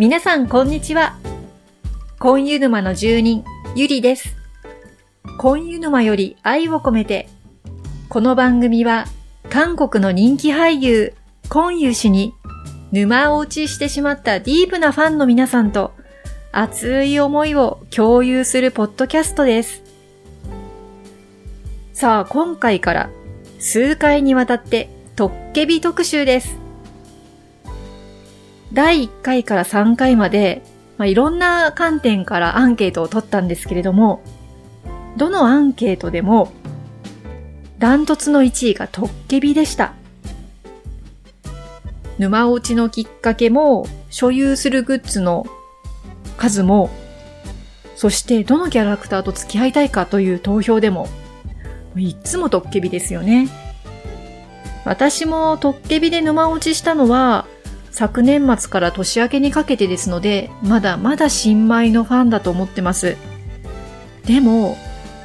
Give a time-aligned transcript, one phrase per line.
[0.00, 1.18] 皆さんこんにちは。
[2.18, 3.44] コンユ沼の住人、
[3.76, 4.34] ゆりです。
[5.36, 7.28] コンユ沼より愛を込めて、
[8.08, 9.04] この番組は
[9.50, 11.12] 韓国の人気俳優、
[11.50, 12.32] コンユ氏に
[12.92, 15.92] 沼落ちしてしまったディープなファンの皆さんと
[16.50, 19.82] 熱い思いを共有するポッドキャストです。
[21.92, 23.10] さあ、今回から
[23.58, 26.69] 数回にわたってトッケビ特集です。
[28.72, 30.62] 第1回から3回まで、
[30.96, 34.22] まあ、いろんな観点からアンケートを取ったんですけれども、
[35.16, 36.52] どのアンケートでも、
[37.78, 39.94] ダントツの1位がトッケビでした。
[42.18, 45.46] 沼落ちのきっかけも、所有するグッズの
[46.36, 46.90] 数も、
[47.96, 51.08] そしてどのキャラクターと付き合いたいかという投票でも、
[51.96, 53.48] いつもトッケビですよね。
[54.84, 57.46] 私もトッケビで沼落ちしたのは、
[57.90, 63.16] 昨年末から年明けにかけてですので、まだまだ新米のファンだと思ってます。
[64.24, 64.76] でも、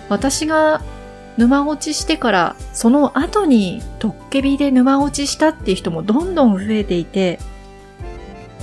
[0.09, 0.81] 私が
[1.38, 7.39] 沼落ちしてから、その後にトッケビで沼落ちしたっていう人もどんどん増えていて、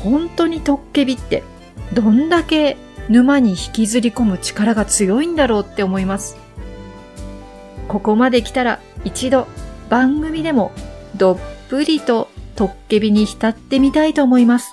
[0.02, 1.44] 本当にトッケビって
[1.94, 2.76] どんだけ
[3.08, 6.36] 沼に引きずり込む力が強いんだろうって思います。
[7.88, 9.46] ここまで来たら一度
[9.90, 10.72] 番組でも
[11.16, 14.72] どっぷりとトッケビに浸ってみたいと思います。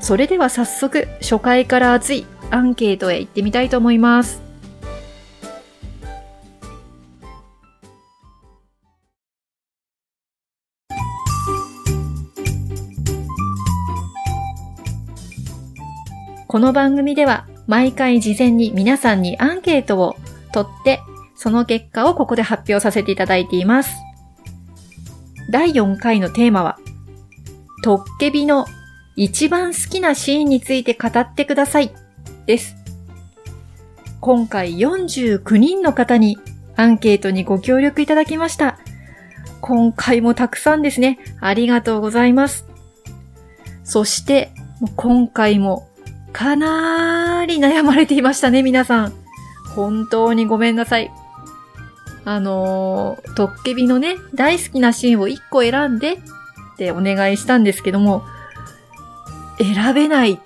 [0.00, 4.40] それでは早速初回から熱いアンケートへ行ってみたいと思います。
[16.46, 20.16] この番組では毎回事前に皆さんにアンケートを
[20.50, 21.00] 取って
[21.36, 24.07] その結果をここで発表させていただいています。
[25.50, 26.78] 第4回のテーマは、
[27.82, 28.66] トッケビの
[29.16, 31.92] 一番好きなシーンについて語ってください
[32.46, 32.76] です。
[34.20, 36.38] 今回49人の方に
[36.76, 38.78] アンケートにご協力いただきました。
[39.60, 41.18] 今回もたくさんですね。
[41.40, 42.66] ありがとうございます。
[43.84, 44.52] そして、
[44.96, 45.88] 今回も
[46.32, 49.12] かなーり悩まれていましたね、皆さん。
[49.74, 51.10] 本当にごめんなさい。
[52.30, 56.18] あのー、トッケビのね、大好きなシーンを1個選んでっ
[56.76, 58.22] てお願いしたんですけども、
[59.56, 60.38] 選べない。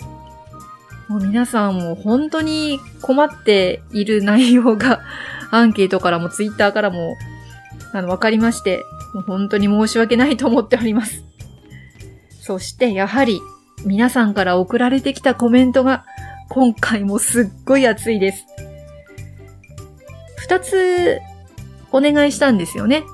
[1.09, 5.01] もう皆さんも本当に困っている内容が、
[5.51, 7.17] アンケートからもツイッターからも、
[7.93, 11.25] あの、わかりまして、もう本当に申し訳ないと思っております。
[12.43, 13.41] そして、やはり、
[13.85, 16.05] 皆さんから送られてきたコメントが、
[16.49, 18.47] 今回もすっごい熱いです。
[20.37, 21.19] 二つ
[21.93, 23.05] お願いしたんですよね。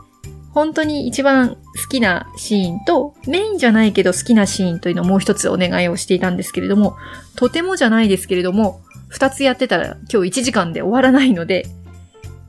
[0.53, 6.97] 本当に一番好きなシーンと、メインじゃないけど好きなシーンというのをもう一つお願いをしていたんですけれども、
[7.37, 11.67] とてもじゃないですけれども、二つやってたら今日1時間で終わらないので、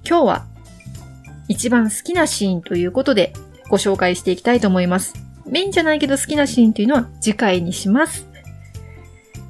[0.07, 0.45] 今日は
[1.47, 3.33] 一番好きなシーンということで
[3.69, 5.13] ご紹介していきたいと思います。
[5.45, 8.27] メインじゃないけど好きなシーンというのは次回にします。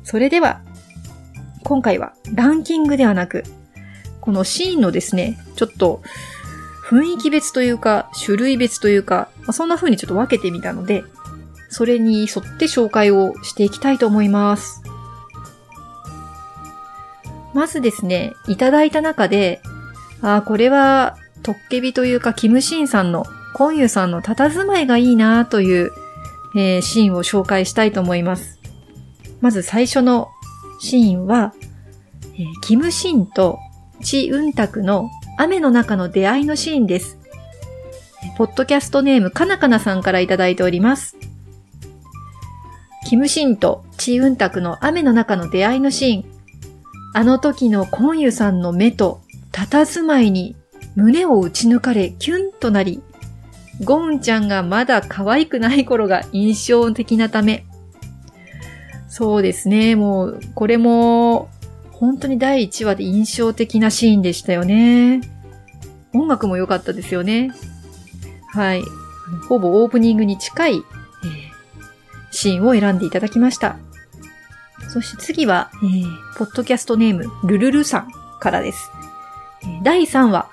[0.03, 0.61] それでは、
[1.63, 3.43] 今回はランキングではなく、
[4.21, 6.01] このシーンのですね、ちょっと
[6.89, 11.03] 雰囲気別というか、種類別というか、まあ、そんな風にちょっと分けてみたので、
[11.69, 14.81] それに沿って紹介をしていきたいと思います。
[17.53, 19.61] まずですね、いただいた中で、
[20.23, 23.23] ああ、これは、トッケビというか、キムシンさんの、
[23.53, 25.91] コンユさんの佇まいがいいなという、
[26.55, 28.59] えーシーンを紹介したいと思います。
[29.41, 30.29] まず最初の
[30.79, 31.53] シーンは、
[32.33, 33.59] えーキムシンと
[34.01, 35.11] チ・ウンタクの
[35.41, 37.17] 雨の中の出会いのシーンです。
[38.37, 41.15] ポッドキャストネームかなかなさんからいただいております。
[43.07, 46.25] キムシンとチ・ウンタクの雨の中の出会いのシーン。
[47.13, 49.21] あの時のコンユさんの目と
[49.53, 50.57] 佇まいに
[50.97, 53.01] 胸を打ち抜かれキュンとなり、
[53.81, 57.65] ゴンちゃんがまだ可愛くない頃が印象的なため。
[59.07, 61.49] そうですね、もう、これも、
[61.99, 65.21] 本当に第1話で印象的なシーンでしたよね。
[66.13, 67.51] 音楽も良かったですよね。
[68.53, 68.83] はい。
[69.47, 70.83] ほぼオープニングに近い、えー
[72.31, 73.77] シーンを選んでいただきました。
[74.93, 76.05] そして次は、えー
[76.37, 78.89] ポッドキャストネーム、ルルルさんからです。
[79.83, 80.49] 第3話。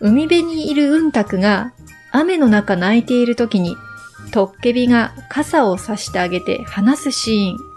[0.00, 1.72] 海辺にいるうんたくが
[2.12, 3.76] 雨の中泣いている時に、
[4.32, 7.73] トッケビが傘を差してあげて話すシーン。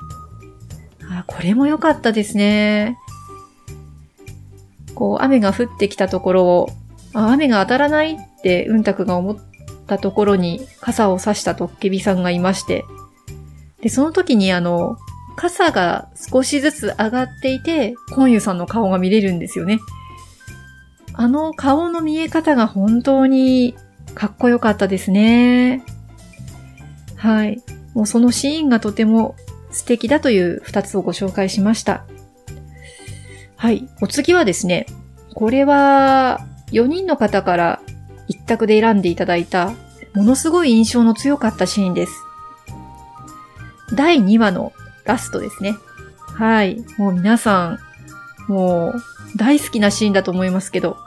[1.09, 2.97] あ、これも良かったですね。
[4.95, 6.69] こう、雨が降ってきたところを、
[7.13, 9.37] あ雨が当たらないってうんたくが思っ
[9.87, 12.83] たところに傘を差したトッケビさんがいまして、
[13.81, 14.97] で、その時にあの、
[15.35, 19.79] 傘が少しずつ上がっていて、コンユさんの顔が見れるんですよね。
[21.13, 23.75] あの顔の見え方が本当に
[24.13, 25.83] かっこよかったですね。
[27.15, 27.61] はい。
[27.93, 29.35] もうそのシーンがとても
[29.71, 32.05] 素敵だという二つをご紹介しました。
[33.55, 33.87] はい。
[34.01, 34.85] お次はですね、
[35.33, 37.81] これは4人の方から
[38.27, 39.73] 一択で選んでいただいた
[40.13, 42.13] ものすごい印象の強かったシーンです。
[43.93, 44.73] 第2話の
[45.05, 45.75] ラストですね。
[46.33, 46.83] はい。
[46.97, 47.79] もう皆さ
[48.47, 49.01] ん、もう
[49.37, 50.97] 大好きなシーンだと思いますけど、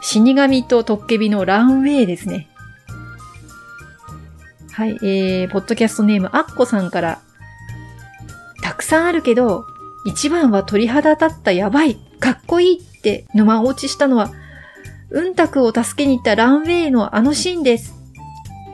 [0.00, 2.48] 死神とトッケビのランウェイですね。
[4.72, 7.20] はい、えー、ポッドキャストネームアッコさんから、
[8.62, 9.66] たくさんあるけど、
[10.04, 14.32] 一番は鳥肌立ったやばい、かっこいいって沼落ちしたのは、
[15.10, 17.94] うんたくを助けに行ったランウェイのあのシーンです。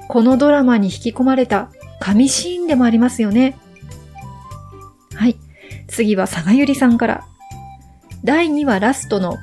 [0.08, 1.70] このドラマに引き込まれた
[2.00, 3.56] 神シーンでもありますよね。
[5.14, 5.36] はい。
[5.86, 7.24] 次は佐賀ゆりさんから。
[8.24, 9.36] 第2話ラストの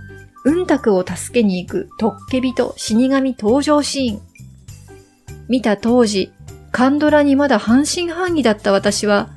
[0.43, 4.21] うんたくを助けに行くトッケビと死神登場シーン。
[5.47, 6.31] 見た当時、
[6.71, 9.29] カンドラにまだ半信半疑だった私は、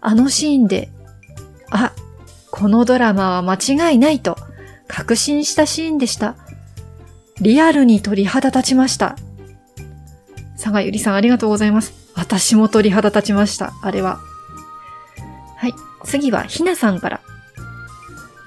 [0.00, 0.90] あのシーンで、
[1.70, 1.92] あ、
[2.50, 4.36] このドラマは間違いないと
[4.88, 6.36] 確信したシーンでした。
[7.40, 9.16] リアルに鳥肌立ちました。
[10.56, 11.94] 佐賀ゆりさんありがとうございます。
[12.14, 13.72] 私も鳥肌立ちました。
[13.82, 14.20] あれは。
[15.56, 15.74] はい。
[16.04, 17.20] 次はひなさんから。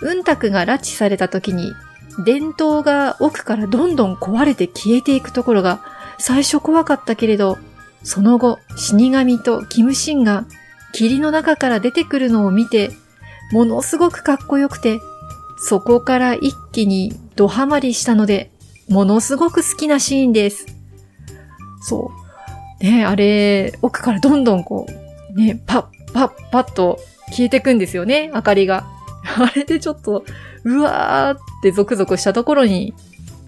[0.02, 1.72] うんたくが拉致された時に
[2.26, 5.80] 伝統が奥からどんどん壊れて消えていくところが
[6.20, 7.58] 最初怖かったけれど、
[8.04, 10.46] その後、死神とキムシンが
[10.94, 12.92] 霧の中から出てくるのを見て、
[13.52, 15.00] ものすごくかっこよくて、
[15.58, 18.52] そこから一気にドハマりしたので、
[18.90, 20.66] ものすごく好きなシーンです。
[21.82, 22.12] そ
[22.82, 22.84] う。
[22.84, 24.86] ねあれ、奥からどんどんこ
[25.36, 28.86] う、ね、パッパッパッと消えてくんですよね、明かりが。
[29.38, 30.24] あれでちょっと、
[30.64, 32.94] うわーってゾクゾクしたところに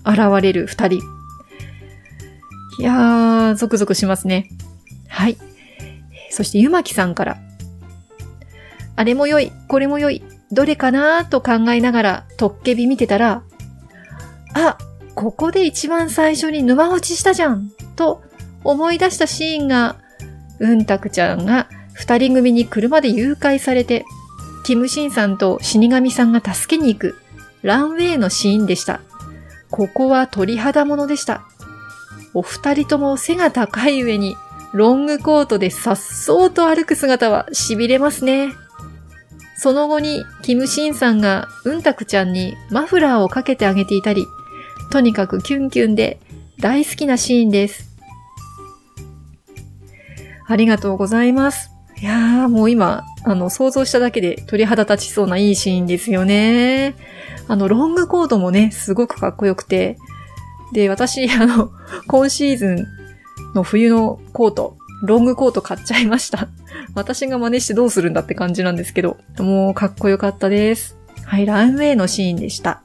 [0.05, 0.99] 現れる二人。
[2.79, 4.49] いやー、ゾクゾクしますね。
[5.07, 5.37] はい。
[6.29, 7.37] そしてゆまきさんから。
[8.95, 13.43] あれも良い、これも良い、どれかなーと考えながら、トッケビ見てたら、
[14.53, 14.77] あ、
[15.15, 18.21] ここで一番最初に沼落ちしたじゃんと
[18.63, 19.97] 思い出したシーンが、
[20.59, 24.05] うんたくちゃんが二人組に車で誘拐されて、
[24.65, 27.15] キムシンさんと死神さんが助けに行く
[27.61, 29.01] ランウェイのシーンでした。
[29.71, 31.43] ここは鳥肌ものでした。
[32.33, 34.35] お二人とも背が高い上に、
[34.75, 38.51] ロングコートでさっそうと歩く姿は痺れますね。
[39.57, 44.25] その後に、キムシンさんがうんたくちゃんにマフラーをかけてあげていたり、
[44.91, 46.19] とにかくキュンキュンで
[46.59, 47.95] 大好きなシーンです。
[50.45, 51.71] ありがとうございます。
[52.01, 56.95] いやー、もう今、あの、想像しただけで鳥肌立ちそうないいシーンですよね。
[57.47, 59.97] あの、ロングコートもね、すごくかっこよくて、
[60.73, 61.71] で、私、あの、
[62.07, 63.04] 今シーズン
[63.55, 66.47] の冬のコート、ロングコート買っちゃいました。
[66.93, 70.97] 私が真似してどうするんだって感じなんですけど、もうかっこよかったです。
[71.23, 72.83] はい、ランウェイのシーンでした。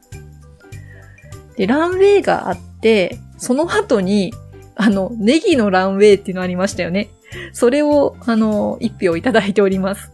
[1.56, 4.32] で、ランウェイがあって、その後に、
[4.76, 7.10] あの、ネギのランウェイっていうのありましたよね。
[7.52, 10.10] それを、あの、一票いただいております。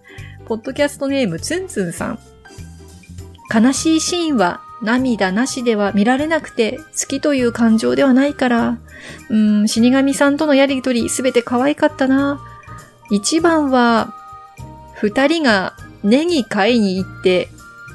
[0.47, 2.19] ポッドキャストネームツンツンさん。
[3.55, 8.79] 悲しいシーンは涙なしでは見られなくて好きという感情ではないから、
[9.31, 12.41] うん、死神さんとのやりとりすべて可愛かったな。
[13.11, 14.15] 一番は、
[14.95, 17.49] 二人がネギ買いに行って、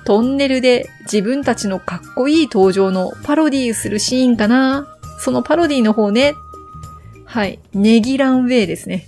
[0.06, 4.88] トンネルで自分たちのかっこいい登場のパロディーするシーンかな。
[5.20, 6.34] そのパロディーの方ね。
[7.26, 7.60] はい。
[7.74, 9.08] ネギランウェイですね。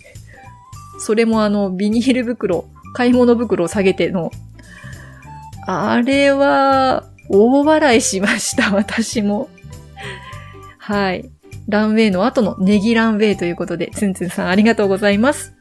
[1.00, 4.32] それもあの、ビニール袋、買い物袋を下げての、
[5.66, 9.50] あれは、大笑いしました、 私も。
[10.78, 11.30] はい。
[11.68, 15.54] ランウェイの後のネギランウェイということで、ツンツンさんありがとうございます。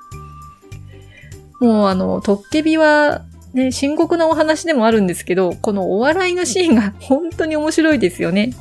[1.61, 3.23] もうあの、トッケビは、
[3.55, 8.53] ね、深刻なお話でもあるんですけど、このお笑いのシーンが本当に面白いですよね。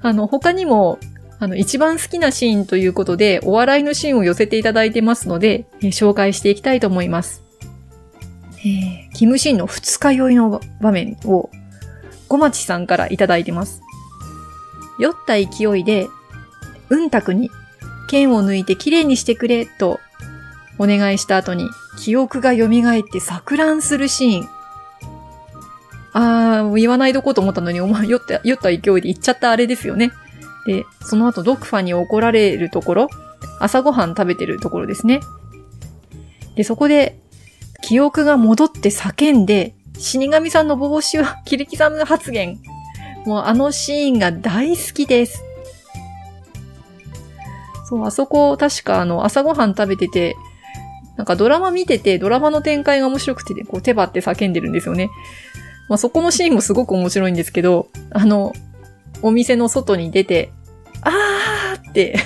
[0.00, 0.98] あの、他にも、
[1.38, 7.42] あの、一番好きなシーンということで、お笑いのシーンを寄せていただいてますので、えー、紹介していきたいと思います。
[8.64, 11.50] えー、キムシンの二日酔いの場面を
[12.32, 13.82] 小町さんからいただいてます。
[14.98, 16.08] 酔った勢いで、
[16.88, 17.50] うんたくに、
[18.08, 20.00] 剣を抜いてきれいにしてくれ、と、
[20.78, 24.48] お願いした後に、記憶が蘇って錯乱するシーン。
[26.14, 30.10] あー、言わないどこうと思ったのに、お前 酔った、酔った勢いで言っちゃったあれですよね。
[30.64, 33.08] で、その後、ドクファに怒られるところ、
[33.60, 35.20] 朝ごはん食べてるところですね。
[36.56, 37.18] で、そこで、
[37.82, 42.58] 記憶が戻って叫んで、死神さんの帽子は切り刻む発言。
[43.24, 45.44] もうあのシーンが大好きです。
[47.88, 50.36] そう、あそこ、確かあの、朝ごはん食べてて、
[51.16, 55.08] なんかドラマ見てて、ドラマの展開が面白くて、こう手張って叫んでるんですよね。
[55.88, 58.52] まあ、そこのシーンもすごく面白いんですけど、あの、
[59.22, 60.50] お店の外に出て、
[61.02, 62.18] あーって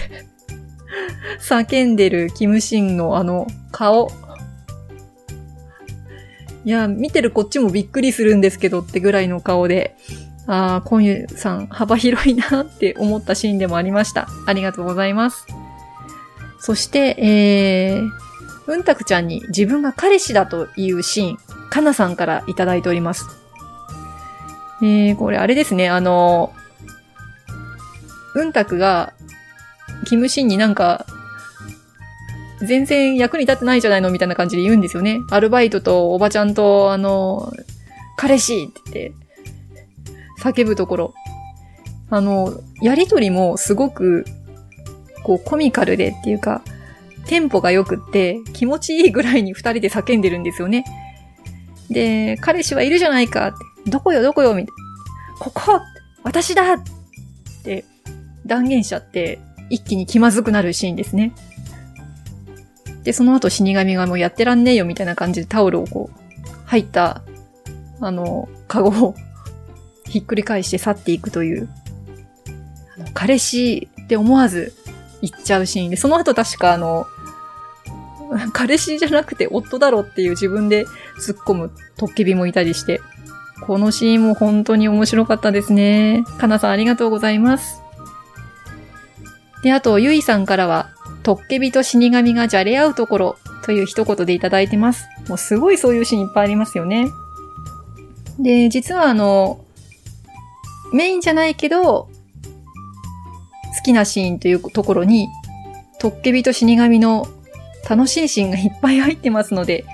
[1.40, 4.10] 叫んでるキムシンのあの顔。
[6.66, 9.96] いや、見てるこっちもびっくりするんですけどってぐらいの顔で、
[10.48, 14.28] ああ、コンユさん幅広いなって思ったシーンでもありました。
[14.48, 15.46] ありがとうございます。
[16.58, 18.10] そして、えー、
[18.66, 21.38] うんたくちゃんに自分が彼氏だというシーン、
[21.70, 23.26] かなさんからいただいております。
[24.82, 26.52] えー、これあれですね、あの、
[28.34, 29.12] うんたくが、
[30.04, 31.06] キムシンになんか、
[32.62, 35.20] 全然役に立ってないじゃないのみたいな感じで言うんですよね。
[35.30, 37.52] アルバイトとおばちゃんと、あの、
[38.16, 39.26] 彼氏って言って、
[40.42, 41.14] 叫ぶところ。
[42.08, 44.24] あの、やりとりもすごく、
[45.22, 46.62] こう、コミカルでっていうか、
[47.26, 50.84] テンポが良くって気持ちいいぐらいに二人で叫んでるんですよね。
[51.90, 53.52] で、彼氏はいるじゃないかっ
[53.84, 54.74] て、どこよどこよみたい
[55.38, 55.38] な。
[55.38, 55.80] ここ
[56.22, 56.78] 私だっ
[57.64, 57.84] て
[58.46, 61.32] 断言しちゃって、一気に気まずくなるシーンですね。
[63.06, 67.22] で、その後死神がもうやってらんねえよみたいな感じでタオルをこう、入った、
[68.00, 69.14] あの、カゴを
[70.04, 71.68] ひっくり返して去っていくという、
[72.96, 74.74] あの彼氏って思わず
[75.22, 77.06] 言っちゃうシーンで、その後確かあの、
[78.52, 80.84] 彼氏じゃなくて夫だろっていう自分で
[81.20, 83.00] 突っ込むトッケビもいたりして、
[83.60, 86.24] このシーンも本当に面白かったですね。
[86.38, 87.80] かなさんありがとうございます。
[89.62, 90.90] で、あと、ゆいさんからは、
[91.26, 95.08] トッケビと死神がじゃれ合うところという一言でいただいてます。
[95.26, 97.08] もうすごいそういうシーンいっぱいありますよね。
[98.38, 99.64] で、実はあの、
[100.92, 102.08] メインじゃないけど、
[103.76, 105.26] 好きなシーンというところに、
[105.98, 107.26] トッケビと死神の
[107.90, 109.84] 楽しいシーンがいっぱい入ってますので、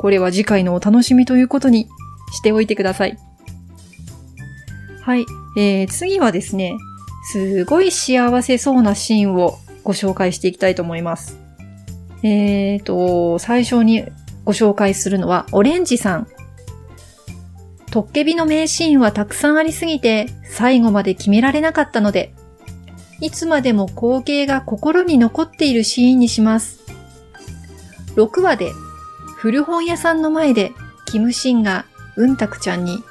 [0.00, 1.86] これは次回のお楽しみということに
[2.32, 3.16] しておいてください。
[5.02, 5.24] はい。
[5.56, 6.76] えー、次はですね、
[7.30, 11.38] すごい幸せそうなシーンをご紹介していきたいと思います。
[12.22, 14.04] えーと、最初に
[14.44, 16.26] ご紹介するのは、オレンジさん。
[17.90, 22.34] トッケビの名シーンはたくさんありすぎて、最後まで決められなかったので、
[23.20, 26.80] いつまでも光景が心に残っているシーンにします。
[28.16, 28.72] 6話で
[29.36, 30.72] 古本屋さんの前で
[31.06, 33.02] キムシンがうんたくちゃんに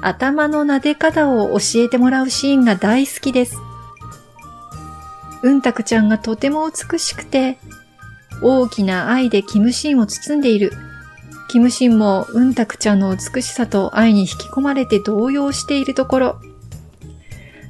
[0.00, 3.56] 頭の撫で方を教えてもらうシーンが大好きです。
[5.44, 7.58] うんたくちゃんがとても美しくて
[8.42, 10.72] 大きな愛でキムシンを包んでいる。
[11.50, 16.40] キムシンもうんたくちゃんの美しさと愛に引き込まれて動揺しているところ。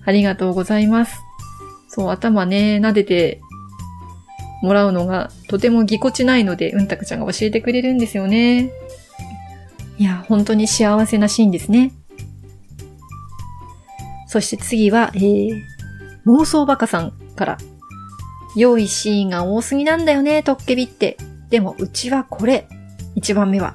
[0.07, 1.21] ありがとうございます。
[1.89, 3.41] そう、頭ね、撫でて
[4.63, 8.71] もらうのがとてもぎこちないので、うんたくちゃんが教えてくれるんですよね。
[9.99, 11.93] いや、本当に幸せなシーンですね。
[14.29, 15.63] そして次は、えー、
[16.25, 17.59] 妄想バカさんから。
[18.57, 21.17] 良いシーンが多すぎなんだよね、トッケビって。
[21.51, 22.69] でも、うちはこれ。
[23.17, 23.75] 一番目は。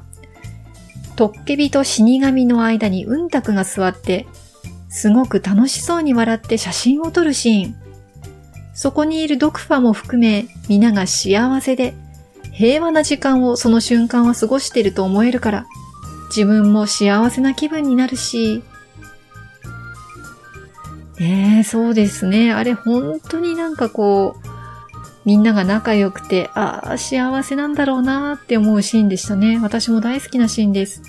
[1.15, 4.25] トッケビと死神の間にうんたくが座って、
[4.89, 7.75] すごく楽しそうに笑って写真を撮るシーン。
[8.73, 11.93] そこにいるドクファも含め、皆が幸せで、
[12.53, 15.65] 平和な時間をその瞬間は過ごしていると思えるから、
[16.29, 18.63] 自分も幸せな気分になるし、
[21.19, 22.53] ねえ、そうですね。
[22.53, 24.47] あれ本当になんかこう、
[25.25, 29.59] みんなが仲良くて、ああ、幸せなんだろうなって思うシーンでしたね。
[29.61, 31.01] 私も大好きなシーンです。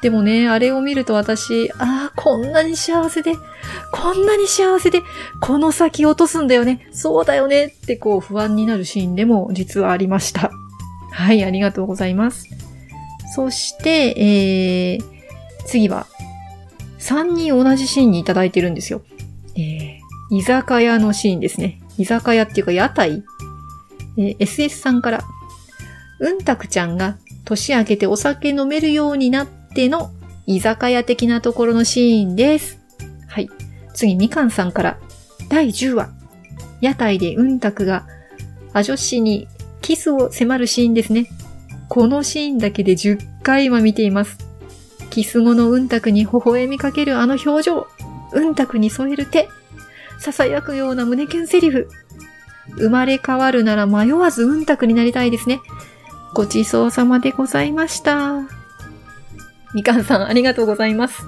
[0.00, 3.34] でもね、あれを見ると私、ああ、こんなに幸せで、
[3.92, 5.02] こんなに幸せで、
[5.40, 10.52] この先落とすんだよね、そうだよねってこう不安になるシーンでも実はありました。
[11.10, 12.46] はい、ありがとうございます。
[13.34, 15.04] そして、えー、
[15.66, 16.06] 次は、
[17.00, 19.02] 3人同じシーンにいただいてるんですよ。
[19.58, 21.80] えー、居酒屋のシーンですね。
[21.98, 23.24] 居酒屋っていうか屋台
[24.16, 25.24] えー、SS さんから、
[26.20, 30.10] うんたくちゃんが年明けてお酒飲めるようになっての
[30.46, 32.80] 居酒屋的なところのシーンです。
[33.28, 33.48] はい。
[33.94, 34.98] 次、みかんさんから、
[35.48, 36.10] 第10話。
[36.80, 38.06] 屋台でうんたくが、
[38.72, 39.48] アジョシに
[39.80, 41.28] キスを迫るシーンですね。
[41.88, 44.38] このシーンだけで10回は見ています。
[45.10, 47.86] キス後のうんたくに微笑みかけるあの表情。
[48.32, 49.48] うんたくに添える手。
[50.20, 51.88] 囁くような胸キュンセリフ。
[52.76, 55.60] 生まれ変わるなら迷わずうんたくになりたいですね。
[56.34, 58.42] ごちそうさまでございました。
[59.74, 61.26] みかんさん、ありがとうございます。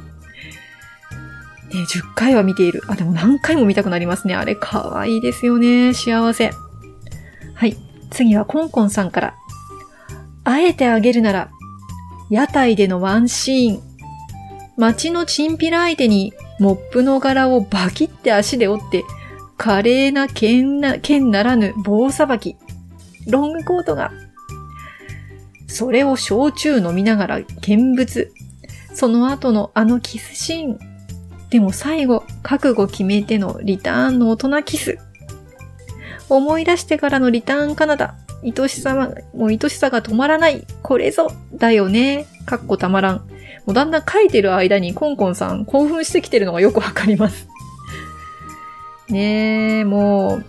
[1.72, 2.82] ね、10回は見ている。
[2.88, 4.34] あ、でも何回も見たくなりますね。
[4.34, 5.94] あれ、かわいいですよね。
[5.94, 6.50] 幸せ。
[7.54, 7.76] はい。
[8.10, 9.34] 次はコンコンさんから。
[10.44, 11.50] あえてあげるなら、
[12.30, 13.82] 屋台でのワンシーン。
[14.76, 19.02] 街のチンピラ相手にモップの柄をバキって足で折って、
[19.56, 22.56] 華麗な剣な、剣ならぬ棒さばき。
[23.26, 24.12] ロングコートが。
[25.66, 28.30] それを焼酎飲みながら見物。
[28.92, 30.78] その後のあのキスシーン。
[31.48, 34.98] でも最後、覚悟決めてのリターンの大人キス。
[36.28, 38.16] 思い出してからのリターンカナダ。
[38.42, 40.66] 愛しさが、もう愛しさが止まらない。
[40.82, 42.26] これぞ、だよね。
[42.44, 43.22] かっこたまらん。
[43.66, 47.48] もうだんだん書いてる間にコンコンさん興奮してきてるのがよくわかります。
[49.08, 50.44] ねえ、もう、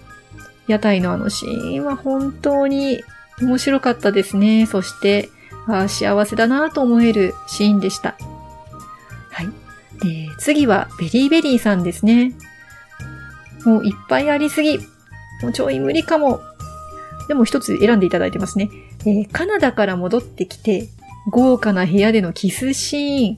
[0.67, 3.03] 屋台のあのシーンは本当に
[3.41, 4.65] 面白かったですね。
[4.65, 5.29] そして、
[5.67, 8.15] あ幸せだなと思えるシーンでした。
[9.31, 9.47] はい。
[10.03, 12.33] で、次はベリーベリーさんですね。
[13.65, 14.79] もういっぱいありすぎ。
[15.41, 16.41] もうちょい無理かも。
[17.27, 18.69] でも一つ選んでいただいてますね。
[19.05, 20.89] えーカナダから戻ってきて、
[21.29, 23.37] 豪華な部屋でのキスシーン。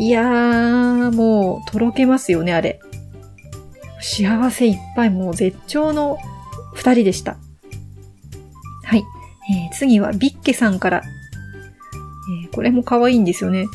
[0.00, 2.80] いやー、もう、とろけますよね、あれ。
[4.00, 6.18] 幸せいっぱい、もう絶頂の
[6.74, 7.38] 二人でした。
[8.84, 9.04] はい。
[9.50, 11.02] えー次はビッケさんから。
[12.44, 13.66] えーこれも可愛いんですよね。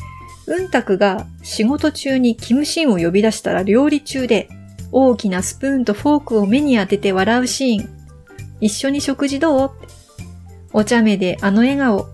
[0.46, 4.48] うんたくが仕事中にキムシンを呼び出したら料理中で、
[4.92, 7.88] 大きなスプーンとフォークを目に当てて笑うシーン。
[8.60, 9.70] 一緒に食事どう？
[10.72, 12.06] お茶目であの笑顔。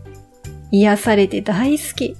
[0.70, 2.16] 癒されて大好き。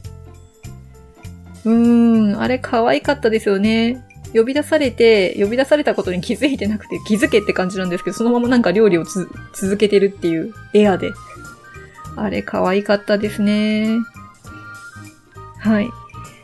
[1.65, 4.05] うーん、あれ可愛かったですよね。
[4.35, 11.13] 呼び出されて、呼び出されたことに気づいてなくて気づけって感じなんですけど、そのままなんか料理を続けてるっていうエアで。
[12.17, 13.99] あれ可愛かったですね。
[15.61, 15.89] はい。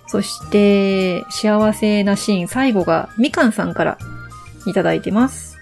[0.06, 3.98] そして、幸せなシーン、最後がみかんさんから
[4.66, 5.58] いただいてます。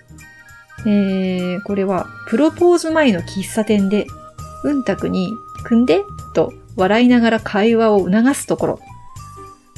[0.85, 4.07] えー、これは、プロポーズ前の喫茶店で、
[4.65, 6.03] うんたくに、組んで？
[6.35, 8.81] と笑いながら会話を促すところ。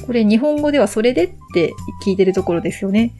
[0.07, 1.73] これ日本語ではそれでって
[2.05, 3.14] 聞いてるところですよね。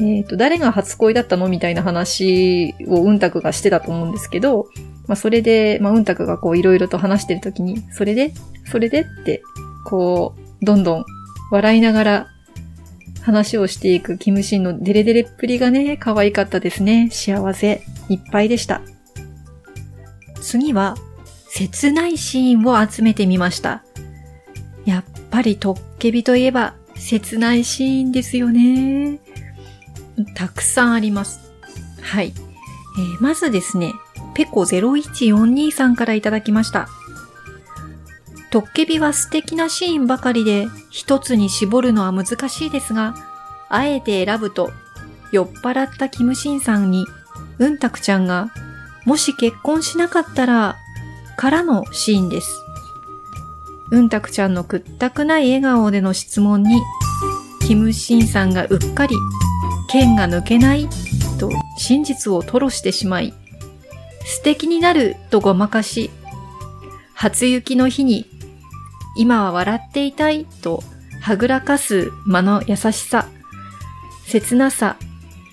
[0.00, 4.68] えっ、と、誰が初恋だったのみたいな話をうんたくがしてたと思うんですけど、
[5.06, 8.32] まあそれで、まあうんたくがこういろいろと話してるときに、それで
[8.70, 9.42] それでって、
[9.84, 11.04] こう、どんどん
[11.50, 12.26] 笑いながら
[13.20, 17.08] 話をしていくキムシンのデレデレっぷりがね、可愛かったですね。
[17.12, 18.80] 幸せいっぱいでした。
[20.42, 20.96] 次は、
[21.48, 23.84] 切ないシーンを集めてみました。
[24.84, 29.20] やっぱりトッケビといえば、切ないシーンですよね。
[30.34, 31.40] たくさんあります。
[32.02, 32.34] はい。
[32.98, 33.92] えーまずですね、
[34.34, 36.88] ペコ0142さんからいただきました。
[38.50, 43.14] トッケビは素敵なシーンばかりで、一つに絞るのは難しいですが、
[43.70, 44.70] あえて選ぶと、
[45.30, 47.06] 酔っ払ったキムシンさんに、
[47.58, 48.50] うんたくちゃんが、
[49.04, 50.78] もし結婚しなかったら、
[51.36, 52.62] からのシーンです。
[53.90, 56.80] うんたくちゃんのくったくない笑顔での質問に、
[57.66, 59.16] キムシンさんがうっかり、
[59.88, 60.88] 剣が抜けない
[61.38, 63.34] と真実を吐露してしまい、
[64.24, 66.10] 素敵になるとごまかし、
[67.14, 68.26] 初雪の日に、
[69.16, 70.82] 今は笑っていたいと
[71.20, 73.26] はぐらかす間の優しさ、
[74.26, 74.96] 切なさ、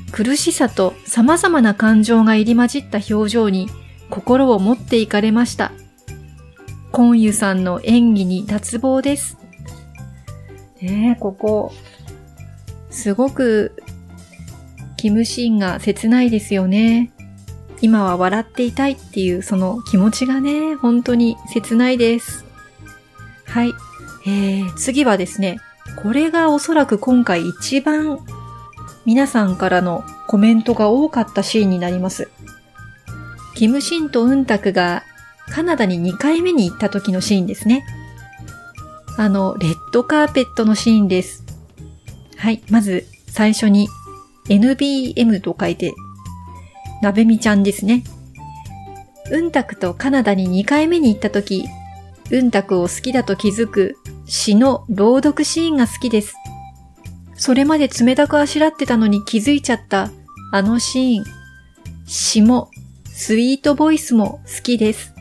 [0.09, 3.69] 苦しさと様々な感情が入り混じった表情に
[4.09, 5.71] 心を持っていかれました。
[6.91, 9.37] コンユさんの演技に脱帽です。
[10.81, 11.73] ねえ、ここ、
[12.89, 13.73] すごく、
[14.97, 17.11] キムシーンが切ないですよね。
[17.81, 22.45] 今は笑っていたいっていうその気持ちがね、本当に切ないです。
[23.45, 23.73] はい。
[24.25, 25.59] えー、次はですね、
[26.01, 28.19] これがおそらく今回一番
[29.09, 32.29] 皆さんからのコメントが多かったシーンになります。
[33.55, 35.03] キムシンとウンタクが
[35.49, 37.83] カナダに2回目に行った時のシーンですね。
[39.17, 41.43] あの、レッドカーペットのシーンです。
[42.37, 42.61] はい。
[42.69, 43.87] まず、最初に
[44.47, 45.95] NBM と書いて、
[47.01, 48.03] なべみちゃんですね。
[49.31, 51.67] うんたくとカナダに2回目に行った時、
[52.29, 56.35] うんたくを好きだと気づく詩の朗読シーンが好きです。
[57.39, 60.11] それまで冷たくあしらってたのに気づいちゃった
[60.51, 61.25] あのシーン。
[62.05, 62.69] 詩も
[63.05, 65.15] スイートボイスも好きです。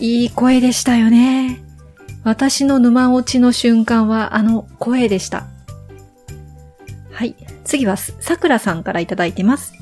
[0.00, 1.60] いい声でしたよね。
[2.24, 5.46] 私の沼落ちの瞬間はあの声でした。
[7.12, 7.36] はい。
[7.64, 9.72] 次はさくらさんからいただいてます。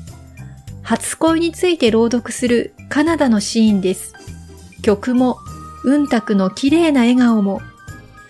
[0.83, 4.13] 初恋について朗読するカナダのシーンです。
[4.83, 5.37] 曲も、
[5.83, 7.61] うんたくの綺麗な笑顔も、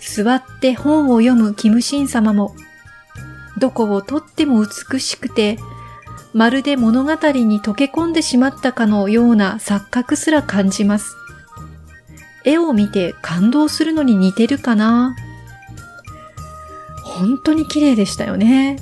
[0.01, 2.55] 座って本を読むキムシン様も、
[3.57, 5.59] どこをとっても美しくて、
[6.33, 11.15] まるで物語に溶け込んでしまったかのような錯覚すら感じます。
[12.43, 15.15] 絵を見て感動するのに似てるかな？
[17.03, 18.77] 本当に綺麗でしたよね。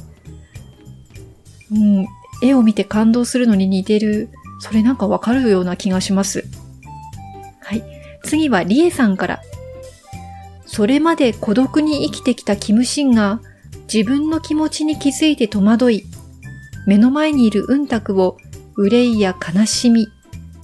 [1.72, 2.08] うん、
[2.42, 4.30] 絵を見て感動するのに似てる。
[4.62, 6.46] それなんかわかるような気がします。
[7.62, 7.84] はい。
[8.24, 9.42] 次はリエさんから。
[10.72, 13.42] それまで孤独に生きてきたキムシンが
[13.92, 16.06] 自分の気持ちに気づいて戸惑い、
[16.86, 18.38] 目の前にいるうんたくを
[18.76, 20.10] 憂いや悲しみ、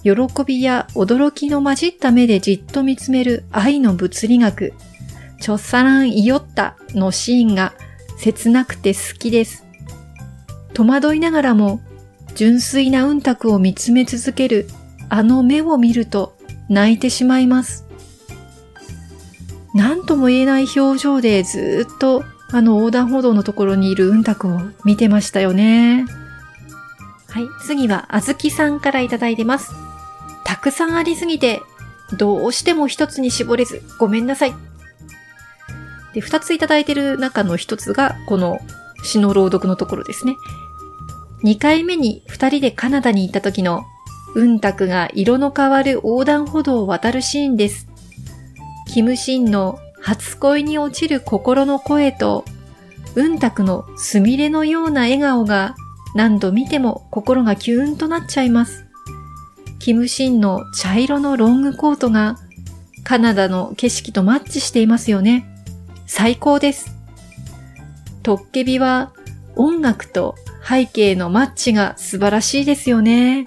[0.03, 0.11] 喜
[0.45, 4.73] びや驚きの混じった目でじっと見つめる愛の物理学、
[5.41, 7.73] チョッサランイヨッタのシーンが
[8.19, 9.65] 切なくて好きです。
[10.75, 11.81] 戸惑いながらも
[12.35, 14.67] 純粋なうんたくを見つめ続ける
[15.09, 16.37] あの目を見ると
[16.69, 17.84] 泣いてしまいます。
[19.75, 26.05] 何とも言えない表情でずっとあの横断歩道のところにいるうんたくを見てましたよね。
[27.27, 29.73] はい、次はあずきさんからいただいてます。
[30.45, 31.61] たくさんありすぎて、
[32.17, 34.53] どうしても一つに絞れず、ごめんなさい。
[36.13, 38.59] で、二ついただいてる中の一つが、この
[39.03, 40.37] 詩の朗読のところですね。
[41.43, 43.83] 二回目に二人でカナダに行った時の、
[44.35, 47.89] うんたくが色の変わる横断歩道を渡るシーンです。
[48.87, 52.45] キムシンの初恋に落ちる心の声と、
[53.15, 55.75] うんたくのすみれのような笑顔が
[56.15, 58.85] 何度見ても心がキューンとなっちゃいます。
[59.79, 62.37] キムシンの茶色のロングコートが
[63.03, 65.45] カナダの景色とマッチしていますよね。
[66.07, 66.95] 最高です。
[68.23, 69.13] トッケビは
[69.55, 70.35] 音楽と
[70.67, 73.45] 背景のマッチが素晴らしいですよね。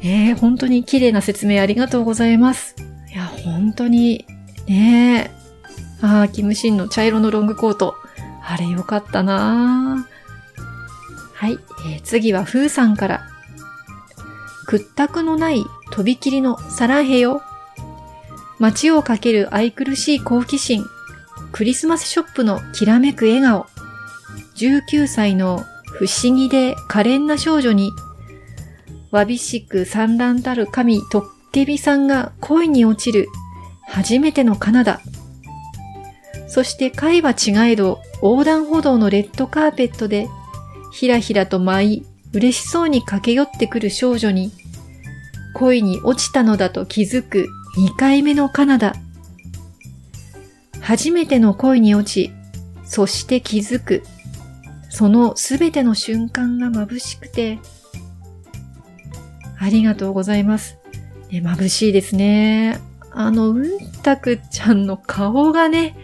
[0.00, 2.76] えー、本当に綺麗な説明ありがとうございます。
[3.46, 4.26] 本当に、
[4.66, 5.30] ねえ。
[6.04, 7.94] ああ、キムシンの茶色のロングコート。
[8.44, 10.06] あれよかったな
[11.34, 13.26] はい、えー次はフーさんから。
[14.66, 17.40] 屈託のないとびきりのサランヘよ。
[18.58, 20.84] 街をかける愛くるしい好奇心。
[21.52, 23.66] クリスマスショップのきらめく笑顔。
[24.56, 25.64] 19歳の
[25.98, 27.92] 不思議で可憐な少女に、
[29.12, 33.28] わびしく産卵たる神トッケビさんが恋に落ちる
[33.88, 35.00] 初めてのカナダ。
[36.48, 40.28] そして貝は違えど横断歩道のレッドカーペットで
[40.92, 44.52] ひらひらと舞い嬉しそうに駆け寄ってくる少女に
[45.54, 47.46] 恋に落ちたのだと気づく
[47.78, 48.94] 2回目のカナダ。
[50.82, 52.32] 初めての恋に落ち、
[52.84, 54.02] そして気づく。
[54.90, 57.58] そのすべての瞬間が眩しくて、
[59.58, 60.76] ありがとうございます。
[61.30, 62.80] ね、眩しいですね。
[63.12, 65.96] あの、うんたくちゃんの顔がね、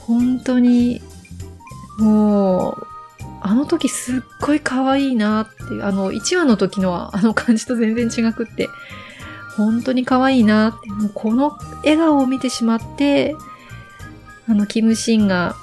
[0.00, 1.02] 本当に、
[1.98, 2.86] もう、
[3.42, 8.68] あの時すっごい可愛いなっていう、あの、1話の時のはあの感じと全然違くって、
[9.56, 11.50] 本当に可愛いなって、もうこの
[11.82, 13.36] 笑顔を見てしまって、
[14.48, 15.56] あの、キムシンが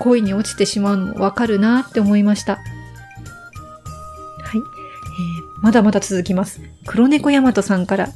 [0.00, 2.58] 恋に落ちてしまうのもわかるなって思いました。
[5.62, 6.60] まだまだ続きます。
[6.86, 8.08] 黒猫ヤマトさんから。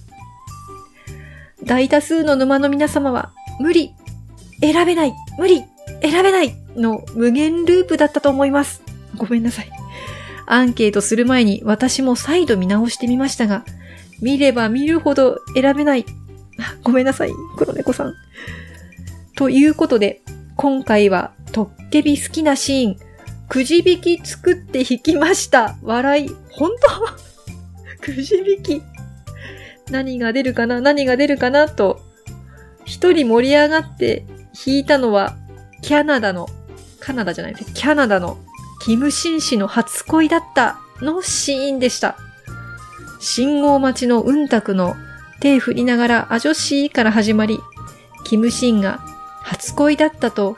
[1.65, 3.95] 大多数の沼の皆様は、無理
[4.61, 5.65] 選べない無理
[6.01, 8.83] 選べないの無限ループだったと思います。
[9.17, 9.71] ごめんなさい。
[10.47, 13.65] アンケートする前に私も再度見直してみましたが、
[14.21, 16.07] 見れば見るほど選べない。
[16.83, 18.15] ごめんなさい、黒猫さん。
[19.37, 20.23] ということで、
[20.57, 22.97] 今回はトッケビ好きなシーン、
[23.49, 25.77] くじ引き作って引きました。
[25.83, 26.29] 笑い。
[26.51, 27.32] 本当？
[28.03, 28.83] くじ引き。
[29.91, 30.81] 何が出るかな？
[30.81, 31.69] 何が出るかな？
[31.69, 32.01] と、
[32.85, 34.27] 一人盛り上がって
[34.67, 35.37] 引いたのは、
[35.81, 36.49] キャナダの、
[37.01, 37.73] カナダじゃないです。
[37.73, 38.39] キャナダの
[38.85, 42.17] キムシン氏の初恋だったのシーンでした。
[43.21, 44.97] 信号待ちのうんたくの
[45.41, 47.59] 手振りながらあ女子から始まり、
[48.25, 48.99] キムシンが
[49.43, 50.57] 初恋だったと、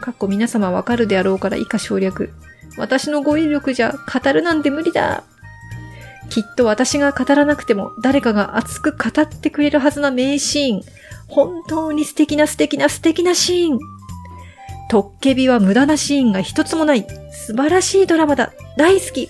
[0.00, 2.32] かっこ皆様わかるであろうから以下省略。
[2.78, 5.24] 私の語彙力じゃ語るなんて無理だ。
[6.30, 10.82] きっと私が語らなくても誰かが熱く語ってくれるはずな名シーン。
[11.28, 13.78] 本当に素敵な素敵な素敵なシーン。
[14.88, 17.06] トッケビは無駄なシーンが一つもない。
[17.32, 18.52] 素晴らしいドラマだ。
[18.76, 19.28] 大好き。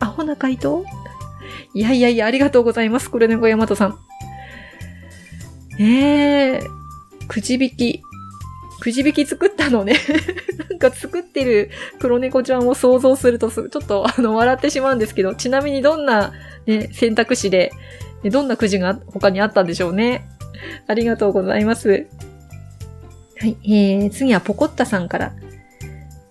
[0.00, 0.84] アホな回答？
[1.74, 3.10] いやいやいや、ありがとうございます。
[3.10, 3.98] これね、小山とさん。
[5.80, 8.02] ええー、くじ引き。
[8.80, 9.94] くじ引き作ったのね。
[10.70, 16.32] なんか作ってる黒猫ちゃんを想像するとちょっと あの笑ってしまうんですけど、ちなみにどんな、
[16.66, 17.72] ね、選択肢で、
[18.24, 20.28] どんなくじが他にあったんでしょうね。
[20.86, 22.06] ありがとうございます。
[23.40, 25.32] はい、えー、次はポコッタさんから。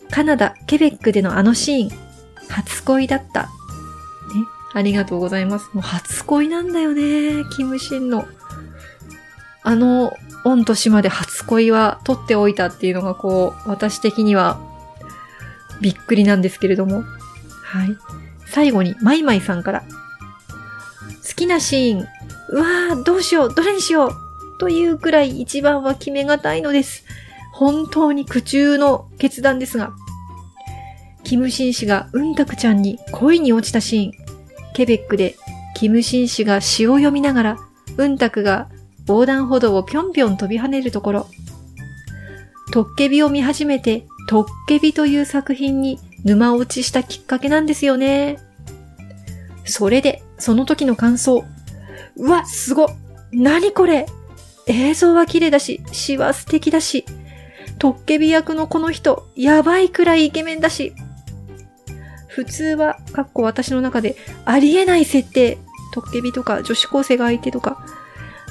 [0.09, 1.89] カナダ、ケベックでのあのシーン、
[2.49, 3.43] 初恋だった。
[3.43, 3.49] ね、
[4.73, 5.69] ありがとうございます。
[5.73, 8.25] もう初恋なんだよね、キムシンの。
[9.63, 10.13] あの、
[10.55, 14.59] 御年まで初恋は取っておいたっていうのがこう、私的には
[15.81, 17.03] びっくりなんですけれども。
[17.63, 17.97] はい。
[18.45, 19.83] 最後に、マイマイさんから。
[21.27, 22.07] 好きなシーン、
[22.49, 24.11] うわー、どうしよう、どれにしよう、
[24.59, 27.03] というくらい一番は決めがたいのです。
[27.53, 29.91] 本当に苦中の決断ですが。
[31.23, 34.11] キムシン氏がウンタクちゃんに恋に落ちたシーン。
[34.73, 35.35] ケベックで
[35.75, 37.57] キムシン氏が詩を読みながら、
[37.97, 38.69] ウンタクが
[39.07, 41.27] 横断歩道をぴょんぴょん飛び跳ねるところ。
[42.71, 48.37] トッケビを見始めて、トッケビという作品に沼落ちしたきっかけなんですよね。
[49.63, 51.45] それで、その時の感想。
[52.17, 52.89] うわ、すご
[53.31, 54.07] 何これ
[54.65, 57.05] 映像は綺麗だし、詩は素敵だし、
[57.79, 60.93] トッケビ役のこの人、やばいくらいイケメンだし、
[62.27, 64.15] 普通は、かっこ私の中で、
[64.45, 65.57] ありえない設定、
[65.93, 67.85] トッケビとか女子高生が相手とか、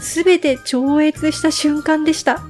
[0.01, 2.43] すべて超越した瞬間でした。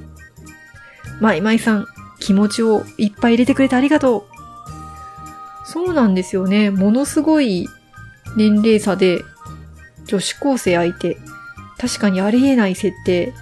[1.20, 1.86] マイマイさん、
[2.18, 4.36] 気持ちをいっぱい入れてくれてありがとう。
[5.66, 6.70] そうなんですよね。
[6.70, 7.68] ものすごい
[8.36, 9.22] 年齢差で、
[10.06, 11.16] 女子高生相手、
[11.78, 13.34] 確かにありえない設定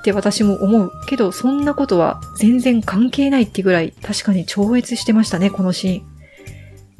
[0.00, 0.92] って私も思う。
[1.06, 6.12] けど、そんなことは全然関係ないってぐらい、確かに超越してましたね、このシーン。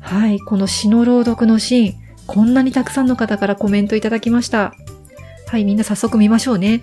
[0.00, 1.94] はい、この詩の朗読のシーン、
[2.26, 4.74] こんなにたくさんの方からコメントいただきました。
[5.52, 6.82] はい、みんな早速見ましょうね。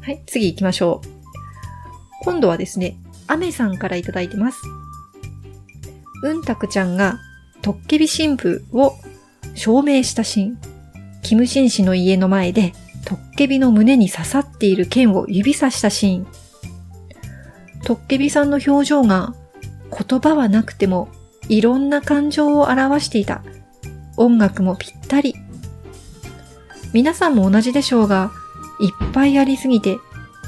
[0.00, 2.24] はい、次行きましょう。
[2.24, 2.96] 今度はですね、
[3.26, 4.62] アメさんからいただいてます。
[6.22, 7.18] うんたくちゃんが、
[7.60, 8.94] トッケビ神父を
[9.54, 10.58] 証明したシーン。
[11.22, 12.72] キムシン氏の家の前で、
[13.04, 16.26] トッケビの胸に刺さっている剣を指さしたシーン。
[17.84, 19.34] トッケビさんの表情が、
[19.90, 21.10] 言葉はなくても、
[21.50, 23.42] いろんな感情を表していた。
[24.16, 25.34] 音楽もぴったり。
[26.92, 28.32] 皆さんも同じでしょうが、
[28.80, 29.98] いっぱいありすぎて、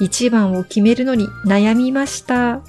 [0.00, 2.62] 一番を決めるのに悩みました。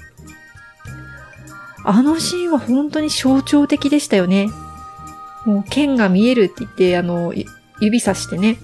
[1.84, 4.48] あのシーンは本当に象徴的でしたよね。
[5.44, 7.32] もう剣が見えるって言って、あの、
[7.80, 8.58] 指さしてね。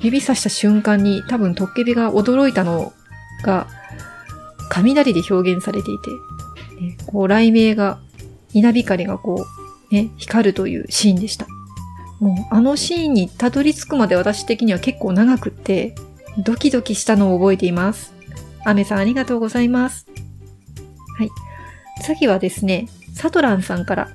[0.00, 2.92] 指さした瞬間に多分トッケビが驚いたの
[3.44, 3.68] が、
[4.70, 6.10] 雷で表現されていて、
[6.80, 7.98] ね、こう雷鳴が、
[8.52, 9.46] 稲光がこ
[9.90, 11.46] う、ね、光るというシーンでした。
[12.24, 15.94] もうあのシーンにたどり着くまで私的には結構長くって、
[16.38, 18.14] ドキドキしたのを覚えています。
[18.64, 20.06] アメさんありがとうございます。
[21.18, 21.30] はい。
[22.02, 24.08] 次はですね、サトランさんから、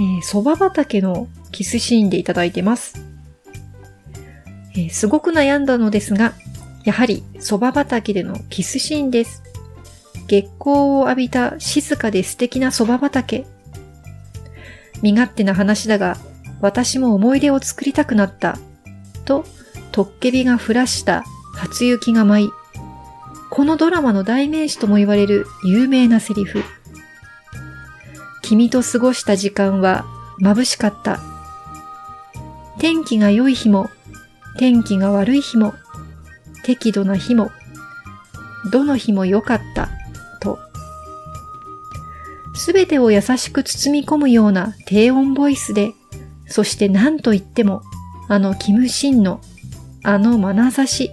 [0.00, 3.06] えー、蕎麦畑のキスシーンでいただいてます。
[4.74, 6.32] えー、すごく悩んだのですが、
[6.84, 9.44] やはり蕎麦畑でのキスシーンです。
[10.26, 13.46] 月光を浴びた静かで素敵な蕎麦畑。
[15.02, 16.16] 身勝手な話だが、
[16.60, 18.58] 私も思い出を作りたくなった。
[19.24, 19.44] と、
[19.90, 22.50] トッケビが降らした初雪が舞い。
[23.50, 26.62] このドラマの代名詞とも言われる有名なセリフ。
[28.42, 30.04] 君と過ごした時間は
[30.40, 31.20] 眩しかった。
[32.78, 33.90] 天気が良い日も、
[34.58, 35.74] 天気が悪い日も、
[36.64, 37.50] 適度な日も、
[38.70, 39.88] どの日も良かった。
[42.54, 45.92] すべてを優しく包み込むような低音ボイスで、
[46.46, 47.82] そして何と言っても、
[48.28, 49.40] あのキムシンの、
[50.02, 51.10] あの眼差し、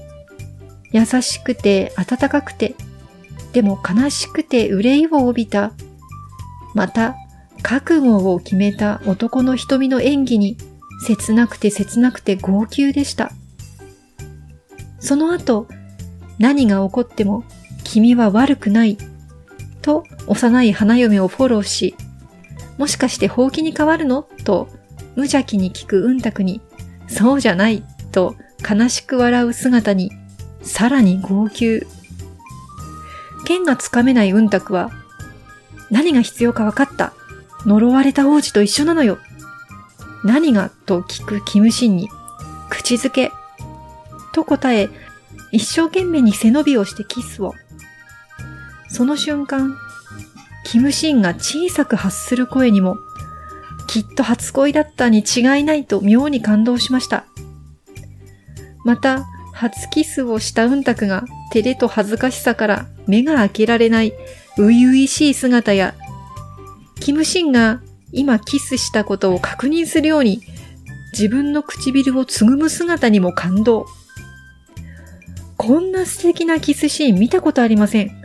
[0.91, 2.75] 優しくて温かくて、
[3.53, 5.71] でも悲しくて憂いを帯びた、
[6.75, 7.15] また、
[7.61, 10.57] 覚悟を決めた男の瞳の演技に、
[11.05, 13.31] 切なくて切なくて号泣でした。
[14.99, 15.67] その後、
[16.37, 17.43] 何が起こっても、
[17.83, 18.97] 君は悪くない
[19.89, 21.95] と幼い花嫁をフォローし、
[22.77, 24.21] もしかしてほうきに変わるの？
[24.43, 24.69] と
[25.15, 26.61] 無邪気に聞くうんたくに、
[27.07, 28.35] そうじゃないと
[28.69, 30.11] 悲しく笑う姿に、
[30.61, 31.87] さらに号泣。
[33.47, 34.91] 剣がつかめないうんたくは、
[35.89, 37.13] 何が必要か分かった。
[37.65, 39.17] 呪われた王子と一緒なのよ。
[40.23, 40.69] 何が？
[40.85, 42.09] と聞くキムシンに、
[42.69, 43.31] 口づけ。
[44.33, 44.91] と答え、
[45.51, 47.55] 一生懸命に背伸びをしてキスを。
[48.91, 49.77] その瞬間、
[50.65, 52.97] キムシンが小さく発する声にも、
[53.87, 57.25] きっと初恋だったに違いないと妙に感動しました。
[58.85, 64.13] また、初キスをしたうんたくが照れと恥ずかしさから目が開けられない
[64.55, 65.95] 初々しい姿や、
[66.99, 70.41] キムシンが今キスしたことを確認するように
[71.13, 73.85] 自分の唇をつぐむ姿にも感動。
[75.57, 78.18] こんな素敵なキスシーン見たことありません。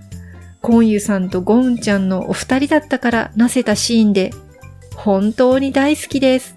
[0.64, 4.30] コンユさんとゴンちゃんのお二人だったからなせたシーンで、
[4.96, 6.54] 本当に大好きです。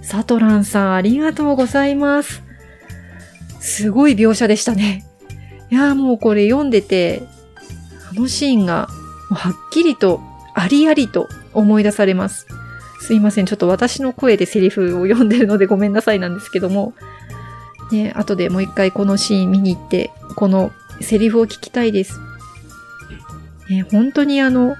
[0.00, 2.40] サトランさんありがとうございます。
[3.58, 5.04] すごい描写でしたね。
[5.72, 7.24] いやもうこれ読んでて、
[8.08, 8.86] あのシーンが
[9.32, 10.20] はっきりと
[10.54, 12.46] ありありと思い出されます。
[13.00, 13.46] すいません。
[13.46, 16.94] ちょっと私の声でセリフを読んでるのでごめんなさいなんですけども、
[17.90, 20.70] ね、後でもう一回このシーン見に行って、この
[21.00, 22.20] セリフを聞きたいです。
[23.72, 24.76] ね、本当にあの、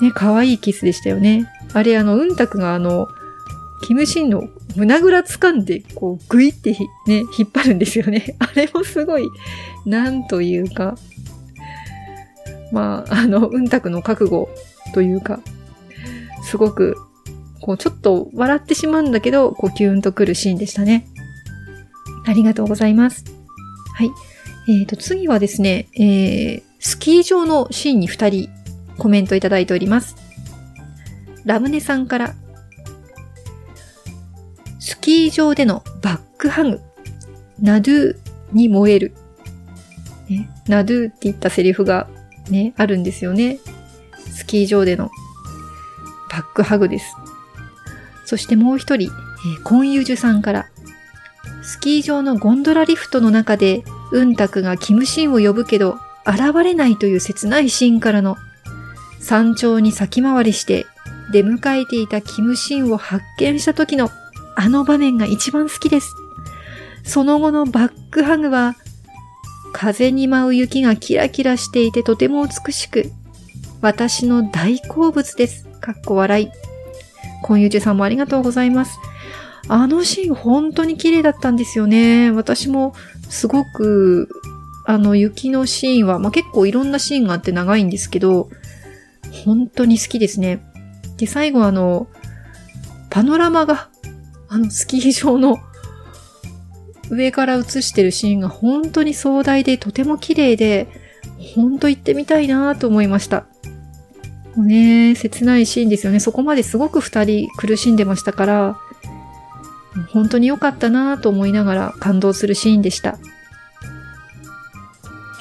[0.00, 1.50] ね、可愛いキスでしたよね。
[1.72, 3.08] あれあの、うんたくがあの、
[3.86, 6.72] キムシンの胸ぐら掴んで、こう、グイって
[7.06, 8.36] ね、引っ張るんですよね。
[8.40, 9.28] あれもすごい、
[9.86, 10.96] なんというか、
[12.72, 14.48] まあ、あの、うんたくの覚悟
[14.94, 15.40] というか、
[16.44, 16.96] すごく
[17.62, 21.06] こう、ちょっと笑ってしまうんだけど、こう、キュンとくるシーンでしたね。
[22.26, 23.24] ありがとうございます。
[23.94, 24.10] はい。
[24.68, 28.50] えっ、ー、と、次はですね、えー、スキー場のシーンに2人
[28.98, 30.16] コメントいただいております。
[31.44, 32.34] ラムネさんから、
[34.80, 36.80] スキー場でのバックハグ、
[37.60, 38.16] ナドゥ
[38.52, 39.14] に燃える。
[40.28, 42.08] ね、ナドゥって言ったセリフが
[42.50, 43.60] ね、あるんですよね。
[44.32, 45.08] スキー場での
[46.32, 47.14] バックハグです。
[48.24, 50.68] そしてもう一人、えー、コンユジュさんから、
[51.62, 58.36] スキー場のゴンドラリフトの中で、うんたくがキムシンを呼ぶけど、現れないという切ないシーンからの、
[59.20, 60.86] 山頂に先回りして、
[61.32, 64.10] 出迎えていたキムシンを発見した時の、
[64.54, 66.14] あの場面が一番好きです。
[67.04, 68.74] その後のバックハグは、
[69.72, 73.10] 風に舞う雪がキラキラしていてとても美しく、
[73.80, 75.66] 私の大好物です。
[75.80, 76.48] かっこ笑い。
[77.42, 78.98] コンユジさんもありがとうございます。
[79.68, 82.30] あのシーン本当に綺麗だったんですよね。
[82.30, 82.94] 私も
[83.28, 84.28] すごく、
[84.84, 88.48] あの雪のシーンは、まあ、結構いろんなシーンがあって長いんですけど、
[89.44, 90.62] 本当に好きですね。
[91.16, 92.08] で、最後あの、
[93.10, 93.88] パノラマが、
[94.48, 95.58] あのスキー場の
[97.10, 100.88] 上から映してるシーンが本当に壮大でとても綺麗で、
[101.54, 103.46] 本当行ってみたいなと思いました。
[104.54, 106.20] もうね、切ないシーンですよね。
[106.20, 108.78] そこまですごく二人苦しんでましたから、
[110.10, 113.18] 本当に良かったなと思いながら感動するシーンでした。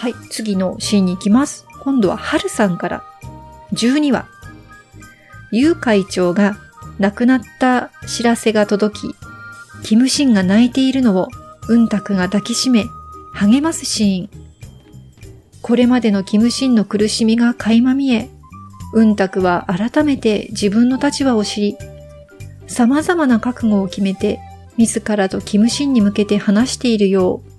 [0.01, 1.67] はい、次のシーンに行きます。
[1.81, 3.03] 今度は春さんから
[3.73, 4.25] 12話。
[5.51, 6.57] ユウ会長が
[6.97, 9.15] 亡くなった知らせが届き、
[9.83, 11.27] キムシンが泣いているのを
[11.67, 12.85] ウンタクが抱きしめ、
[13.35, 14.29] 励ますシーン。
[15.61, 18.27] これまでのキムシンの苦しみが垣間見え、
[18.95, 21.77] うんたくは改めて自分の立場を知り、
[22.65, 24.39] 様々な覚悟を決めて、
[24.77, 27.50] 自らとキムシンに向けて話しているよう、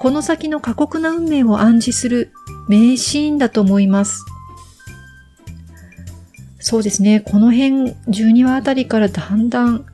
[0.00, 2.32] この先の過酷な運命を暗示する
[2.68, 4.24] 名シーンだと思います。
[6.60, 7.20] そうですね。
[7.20, 9.86] この辺、12話あたりからだんだん、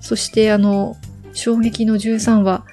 [0.00, 0.96] そしてあの、
[1.32, 2.64] 衝撃の13話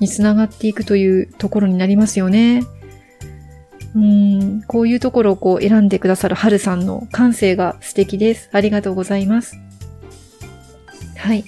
[0.00, 2.62] につながっていくというところになりますよね。
[3.94, 8.48] うん、こういうところをこう選んでくださる春さんの感性が素敵です。
[8.52, 9.56] ありがとうございます。
[11.16, 11.44] はい。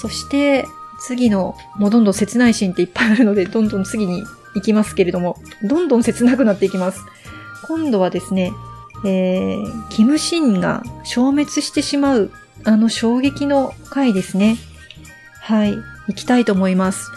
[0.00, 0.64] そして、
[1.06, 7.00] 次の、もうどんどん切ないシーンっていっぱいあるので、どんどん次に行きますけれども、どんどん切なくなっていきます。
[7.68, 8.52] 今度はですね、
[9.04, 12.30] えー、キムシンが消滅してしまう、
[12.64, 14.56] あの衝撃の回ですね。
[15.40, 15.76] はい。
[16.08, 17.10] 行きたいと思います。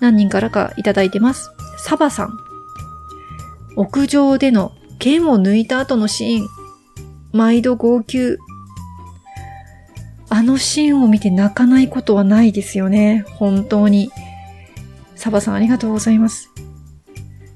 [0.00, 1.50] 何人からかいただいてます。
[1.78, 2.38] サバさん。
[3.76, 6.48] 屋上での剣を抜いた後のシーン。
[7.32, 8.36] 毎度号泣。
[10.30, 13.24] あのシーンを見て泣かないことはないですよね。
[13.36, 14.10] 本当に。
[15.16, 16.50] サバさんありがとうございます。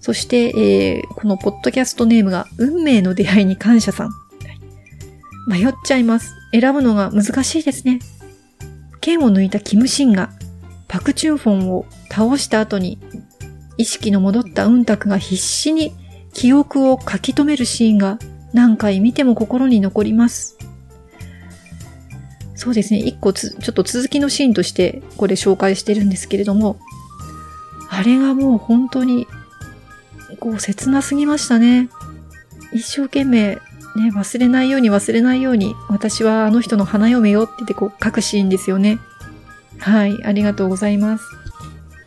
[0.01, 4.11] そして、えー、このポッドキャストネームが運命の出会いに感謝さん。
[5.49, 6.35] 迷っちゃいます。
[6.53, 8.01] 選ぶのが難しいですね。
[9.01, 10.31] 剣を抜いたキムシンが
[10.89, 12.99] パクチュンフォンを倒した後に
[13.77, 15.93] 意識の戻ったウンタクが必死に
[16.33, 18.19] 記憶を書き留めるシーンが
[18.53, 20.57] 何回見ても心に残ります。
[22.55, 23.01] そうですね。
[23.01, 26.79] 一個つ、ちょっと続きのシーンとしてこれ紹介してるんですけれども、
[27.91, 29.27] あれがもう本当に、
[30.41, 31.89] こう切なすぎましたね。
[32.73, 33.57] 一生懸命、
[33.97, 38.99] ね、忘れないように忘れないように、私はあの人の花嫁よって言ってこう書くシーンですよね。
[39.79, 41.25] はい、ありがとうございます。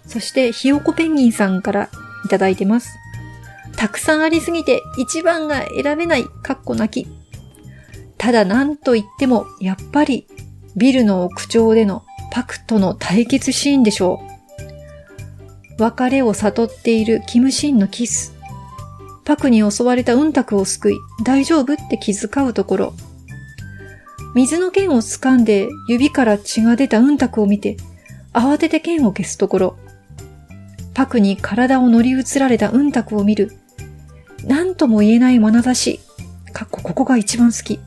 [0.08, 1.90] そしてひよこペンギンさんから
[2.26, 2.98] いただいてます。
[3.76, 7.10] たくさんありすぎて一番が選べない、かっこ泣き。
[8.18, 10.28] ただ何と言っても、やっぱり
[10.78, 14.22] ビルの屋上でのパクとの対決シーンでしょ
[15.80, 15.82] う。
[15.82, 18.34] 別れを悟っているキムシンのキス。
[19.26, 22.94] パクに襲われたウンタクを救い、大丈夫って気遣うところ。
[24.36, 27.78] 水の剣を掴んで指から血が出たウンタクを見て、
[28.32, 29.78] 慌てて剣を消すところ。
[30.94, 33.52] パクに体を乗り移られたウンタクを見る。
[34.46, 36.00] 何とも言えない眼差し。
[36.54, 37.80] かっこここが一番好き。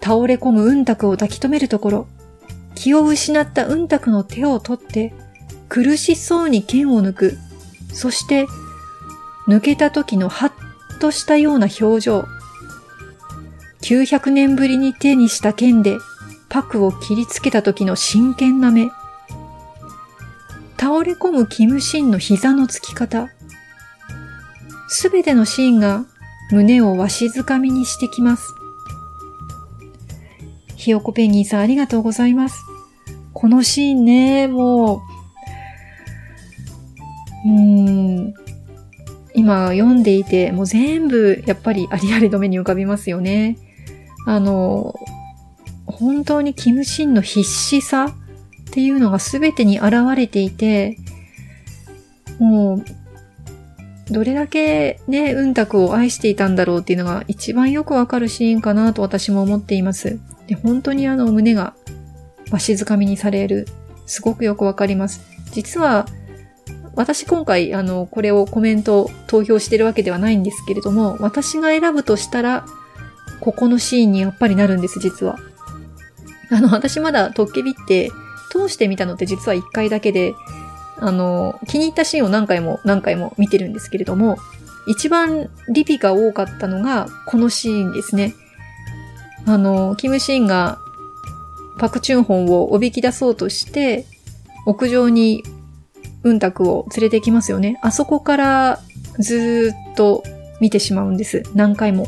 [0.00, 2.08] 倒れ込むうんたくを抱き留めるところ、
[2.74, 5.12] 気を失ったうんたくの手を取って、
[5.68, 7.38] 苦しそうに剣を抜く。
[7.92, 8.46] そして、
[9.48, 12.24] 抜けた時のハッとしたような表情。
[13.82, 15.98] 900年ぶりに手にした剣で、
[16.48, 18.88] パクを切りつけた時の真剣な目。
[20.78, 23.28] 倒れ込むキムシンの膝のつき方。
[24.88, 26.06] すべてのシーンが
[26.50, 28.54] 胸をわしづかみにしてきます。
[30.78, 32.62] ひよこペンギンさんありがとうございます。
[33.34, 35.02] このシーンね、も
[37.44, 37.50] う、うー
[38.28, 38.34] ん、
[39.34, 43.58] 今読んでいて、もう全部やっぱりありありの目に浮かびますよね。
[44.24, 44.94] あの、
[45.84, 50.96] 本当にキムシンの必死さっていうのが全てに現れていて、
[52.38, 52.84] もう
[54.12, 60.20] どれだけね、うんたくを愛していたんだろうっていうのが一番よくわかるシーンかなと私も思っています。
[60.48, 61.74] で、本当にあの胸が
[62.50, 63.68] わしづかみにされる。
[64.06, 65.20] すごくよくわかります。
[65.52, 66.06] 実は、
[66.94, 72.66] 私今回あの、これをコメント投票してるわけではないんですけれども、私が選ぶとしたら、
[73.40, 75.38] ここのシーンにやっぱりなるんです、実は。
[76.50, 78.10] あの、私まだトッケビって
[78.50, 80.34] 通してみたのって実は1回だけで、
[80.96, 84.38] あの、気に入ったシーンを何回も何回も見てるんですけれども、
[84.88, 88.34] 一番リピが多かったのがこのシーンですね。
[89.48, 90.78] あの、キムシンが
[91.78, 94.04] パクチュンホンをおびき出そうとして、
[94.66, 95.42] 屋上に
[96.22, 97.78] ウンタクを連れてきますよね。
[97.82, 98.80] あそこから
[99.18, 100.22] ずっと
[100.60, 101.44] 見てしまうんです。
[101.54, 102.06] 何回も。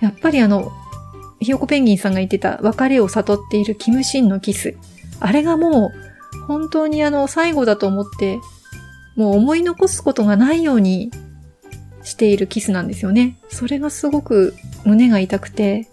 [0.00, 0.70] やっぱりあの、
[1.40, 4.76] ひよこペンギンさんが言ってた別れを悟っているキムシンのキス。
[5.18, 5.92] あれがも
[6.34, 8.38] う本当にあの、最後だと思って、
[9.16, 11.10] もう思い残すことがないように
[12.06, 13.36] しているキスなんですよね。
[13.48, 14.54] それがすごく
[14.84, 15.88] 胸が痛くて、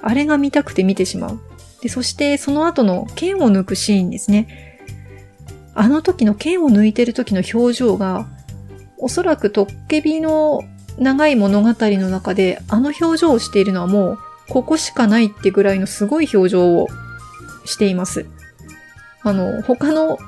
[0.00, 1.40] あれが見たくて見てしまう。
[1.80, 4.80] で、そしてその後の剣を抜くシーンですね。
[5.74, 8.26] あの時の剣を抜いてる時の表情が、
[8.98, 10.64] おそらくトッケビの
[10.98, 16.88] 長い物語の中であの表情をしているのはもうここしかないってぐらいのすごい表情を
[17.64, 18.26] しています。
[19.22, 20.18] あの、他の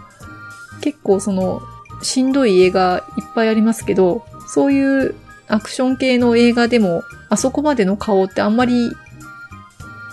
[0.81, 1.61] 結構その、
[2.03, 5.15] しんどい映画いっぱいありますけど、そういう
[5.49, 8.91] アクション系の映画でも、あそこまでの顔ってあんまり、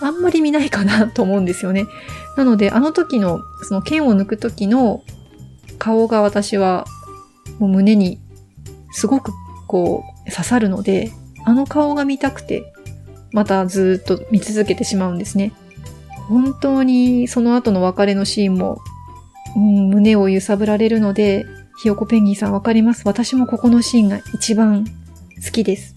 [0.00, 1.86] あんまり見ないかなと思うんですよね。
[2.36, 5.02] なので、あの時の、その剣を抜く時の
[5.78, 6.86] 顔が私は、
[7.58, 8.20] もう胸に
[8.92, 9.32] すごく
[9.66, 11.12] こう刺さるので、
[11.44, 12.72] あの顔が見たくて、
[13.32, 15.52] またずっと見続けてしまうんですね。
[16.28, 18.80] 本当にその後の別れのシーンも、
[19.56, 21.46] うん、胸を揺さぶられるので、
[21.80, 23.02] ひよこペンギンさんわかります？
[23.06, 24.84] 私もここのシーンが一番
[25.44, 25.94] 好きです。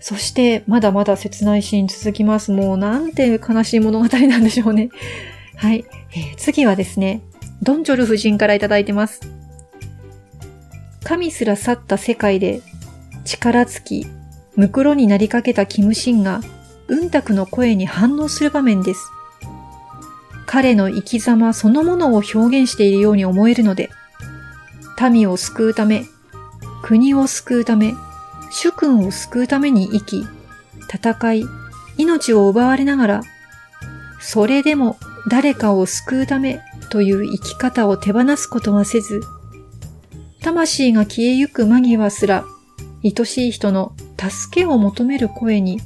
[0.00, 2.52] そして、まだまだ切ないシーン続きます。
[2.52, 4.90] もうなんて悲しい物語なんでしょうね。
[5.56, 5.84] はい。
[6.12, 7.20] えー、次はですね、
[7.62, 9.20] ドンジョル夫人からいただいてます。
[11.02, 12.62] 神すら去った世界で
[13.24, 14.06] 力尽き、
[14.56, 16.40] ムクロになりかけたキムシンが
[16.86, 19.10] うんたくの声に反応する場面です。
[20.46, 23.90] 彼の生き様そのものを表現しているように思えるので、
[25.10, 26.04] 民を救うため、
[26.82, 27.94] 国を救うため、
[28.50, 30.26] 主君を救うために生き、
[30.92, 31.44] 戦い、
[31.96, 33.22] 命を奪われながら、
[34.20, 34.96] それでも
[35.28, 39.20] 誰かを救うためという生き方を手放すことはせず、
[40.40, 42.44] 魂が消えゆく間際すら、
[43.04, 45.80] 愛しい人の助けを求める声に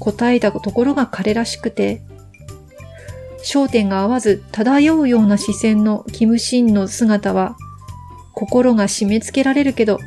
[0.00, 2.02] 答えたところが彼らしくて、
[3.44, 7.56] 焦点が合わず漂うような視線のキムシンの姿は、
[8.34, 9.98] 心が締め付けられるけど、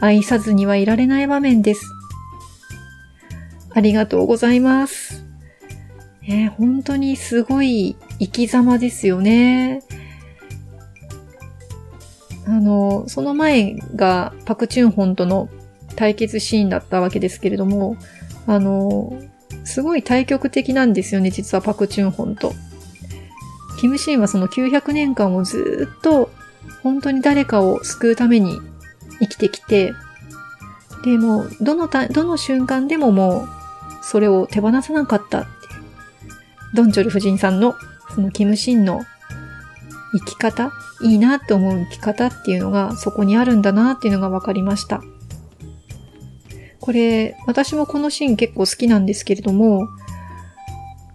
[0.00, 1.86] 愛さずにはいられない場面です。
[3.72, 5.24] ありがとうございます。
[6.22, 9.82] えー、本当にすごい生き様ですよね。
[12.46, 15.48] あの、その前がパクチュンホンとの
[15.96, 17.96] 対決シーンだったわけですけれども、
[18.46, 19.20] あの、
[19.64, 22.52] すごい対極的なんですよね、実はパクチュンホンと。
[23.78, 26.30] キムシンはその900年間をずっと
[26.82, 28.58] 本当に誰かを救うために
[29.20, 29.94] 生きてきて、
[31.04, 33.48] で、も、どのた、どの瞬間でももう、
[34.02, 35.82] それを手放さなかったっていう
[36.74, 37.74] ドンチョル夫人さんの、
[38.14, 39.00] そのキムシンの
[40.12, 45.02] 生き方、いいなって思う生き方っていうのがそこにあるんだなっていうのが分かりました。
[46.80, 49.88] これ、私もこのシーン結構好きなんですけれども、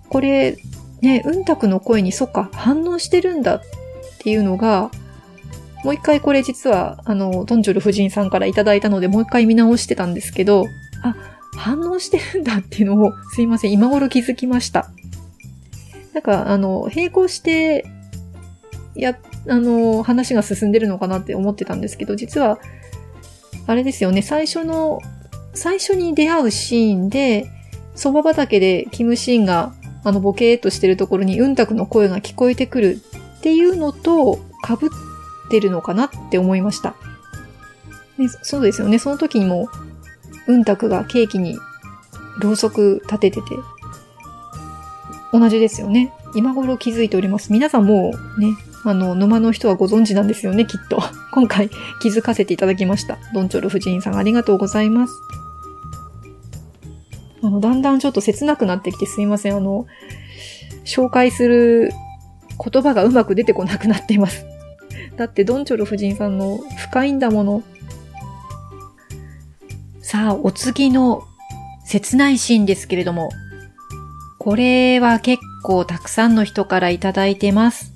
[0.09, 0.57] これ、
[1.01, 3.61] ね、うんたくの声にそっか、反応してるんだっ
[4.19, 4.91] ていうのが、
[5.85, 10.65] もう一回これ実は、あの、ドンジョル夫人さんからいただいたので、もう一回見直してたんですけど、
[11.03, 11.15] あ、
[11.55, 14.89] 反応してるんだっていうのを、すいません、今頃気づきました。
[16.15, 17.85] なんか、あの、並行して、
[18.95, 19.15] や、
[19.47, 22.57] あの、話が進んでるのかなって思ってたんですけど、実は、
[23.67, 25.01] あれですよね、最初の、
[25.53, 27.45] 最初に出会うシーンで、
[27.95, 32.99] 蕎麦畑でキムシーンが、あの、ボケーっとしてるところに、うんたくの声が聞こえてくる
[33.37, 34.77] っていうのと、被っ
[35.49, 36.95] てるのかなって思いました。
[38.17, 38.99] でそうですよね。
[38.99, 39.69] その時にも、
[40.47, 41.57] うんたくがケーキに
[42.39, 43.47] ろうそく立ててて、
[45.33, 46.13] 同じですよね。
[46.35, 47.51] 今頃気づいております。
[47.51, 51.01] 皆さんもうね、あの、沼の人はご存知なんですよね、きっと。
[51.31, 51.69] 今回
[52.01, 53.17] 気づかせていただきました。
[53.33, 55.13] ドンチョル夫人さんありがとうございます。
[57.41, 59.55] あの、だんだんちょっと切なくなってきてすいません。
[59.55, 59.87] あの、
[60.85, 61.91] 紹介する
[62.63, 64.45] 言葉がうまく出てこなくなっています。
[65.17, 67.63] だってドンチョル夫人さんの深いんだもの。
[70.01, 71.23] さあ、お次の
[71.85, 73.29] 切ないシーンですけれども、
[74.39, 77.93] これは結構たくさんの人からいただいてます。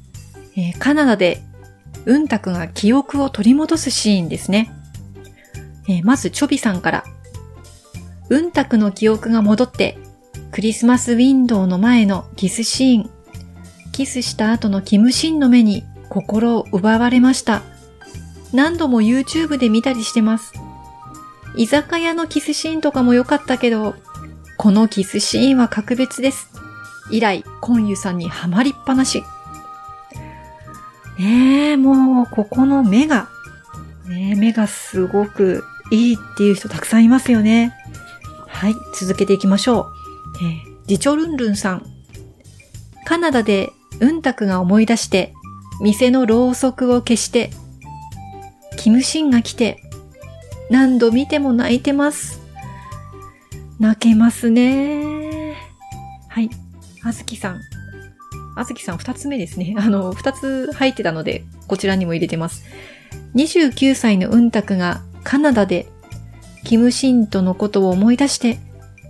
[0.56, 1.42] えー、カナダで、
[2.06, 4.72] うんたくが記憶を取り戻すシーンですね。
[5.88, 7.04] えー、まず、チョビさんから。
[8.30, 9.98] うんたくの記憶が戻って、
[10.52, 13.10] クリスマスウィンドウの前のキスシーン。
[13.92, 17.62] キスした後のキムシンの目に心を奪われました。
[18.54, 20.54] 何度も YouTube で見たりしてます。
[21.56, 23.96] 居酒屋のキスシーンとかも良かったけど、
[24.58, 26.50] このキスシーンは格別です。
[27.12, 29.24] 以来、コンユさんにはまりっぱなし。
[31.18, 33.30] ねえ、もう、ここの目が、
[34.08, 37.74] ね目がすごくいいっていう人たくさんいますよね。
[38.48, 39.86] はい、続けていきましょう。
[40.42, 41.86] えー、ジチョルンルンさん。
[43.06, 45.34] カナダでうんたくが思い出して、
[45.82, 47.52] 店のろうそくを消して、
[48.78, 49.82] キムシンが来て、
[50.70, 52.42] 何度見ても泣いてます。
[53.80, 55.56] 泣けますね。
[56.28, 56.50] はい。
[57.04, 57.62] あずきさん。
[58.56, 59.76] あずきさん二つ目ですね。
[59.80, 62.64] あの、二つ入ってたので、こちらにも入れてます。
[63.36, 65.88] 29歳のうんたくがカナダで、
[66.66, 68.60] キムシンとのことを思い出して、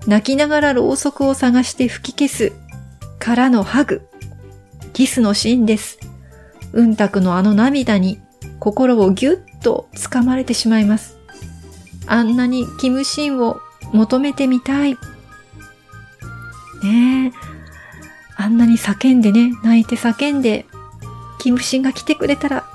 [0.07, 2.53] 泣きながらろうそくを探して吹き消す、
[3.17, 4.01] からのハグ、
[4.93, 5.98] キスのシーンです。
[6.73, 8.19] うんたくのあの涙に
[8.59, 11.17] 心をぎゅっと掴まれてしまいます。
[12.07, 13.59] あんなにキムシンを
[13.93, 14.93] 求めてみたい。
[16.83, 17.31] ねえ。
[18.35, 20.65] あんなに叫んでね、泣いて叫んで、
[21.39, 22.65] キムシンが来てくれたら、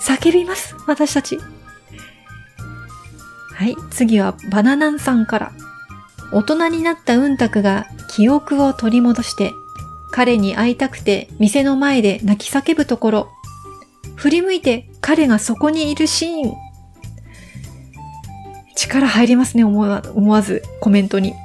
[0.00, 1.38] 叫びます、私たち。
[3.54, 5.52] はい、次はバナナンさんから。
[6.32, 9.52] 大人になったうんたくが記憶を取り戻して、
[10.16, 13.28] 彼に会いたくて店の前で泣き叫ぶところ、
[14.14, 16.54] 振り向いて彼がそこにいるシーン。
[18.74, 21.32] 力入りますね、思わ思わずコメントに。
[21.32, 21.40] はい、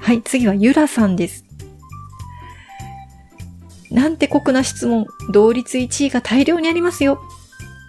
[0.00, 1.46] はい、次はゆらさんです。
[3.90, 5.06] なんて酷な質問。
[5.32, 7.22] 同率1位が大量にありますよ。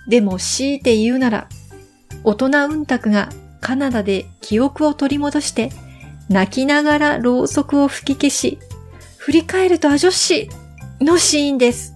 [0.08, 1.50] でも強いて言うなら、
[2.24, 3.28] 大人うんたくが
[3.60, 5.72] カナダで記憶を取り戻して、
[6.30, 8.60] 泣きながらろうそくを吹き消し、
[9.24, 10.50] 振り返るとあ女子
[11.00, 11.96] のシーンです。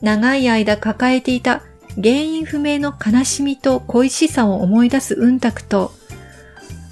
[0.00, 1.62] 長い間抱えていた
[1.94, 5.92] 原因不明の悲しみと恋しさを思い出すうんたくと、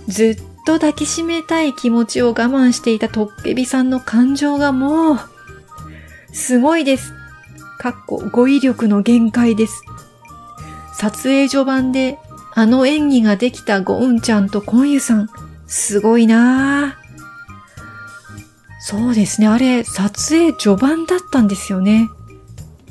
[0.07, 5.19] ずっと抱きしめたい気持ちを我慢していたトッケビさんの感情がもう、
[6.33, 7.13] すごいです。
[7.81, 9.83] かっこ語彙力の限界です。
[10.95, 12.21] 撮影序盤で
[12.55, 15.29] あの演技ができたゴウンちゃんとコンユさん、
[15.67, 17.00] すごいなぁ。
[18.83, 19.47] そうですね。
[19.47, 22.09] あれ、撮影序盤だったんですよね。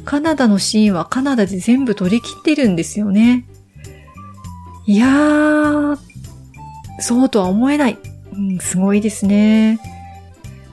[0.06, 3.46] カナダのシーンはカナダで全部撮り切ってるんですよね。
[4.86, 5.98] いやー、
[7.00, 7.98] そうとは思えない。
[8.34, 9.80] うん、すごいですね。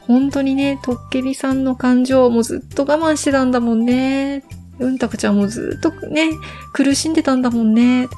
[0.01, 4.45] 本当にね、トッケビさんの感情もずっと我慢してたんだもんね。
[4.79, 6.31] うんたくちゃんもずっとね、
[6.73, 8.09] 苦しんでたんだもんね。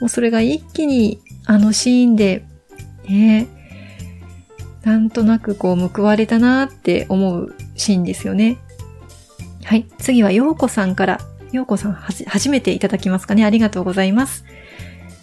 [0.00, 2.44] もうそれが一気にあのシーンで、
[3.08, 3.46] ね、
[4.84, 8.58] なんとなくこう報われたなって思うシーンですよね。
[9.64, 9.86] はい。
[9.98, 11.20] 次は、ようこさんから。
[11.52, 13.44] ようこさんはじ、初めていただきますかね。
[13.44, 14.44] ありがとうございます。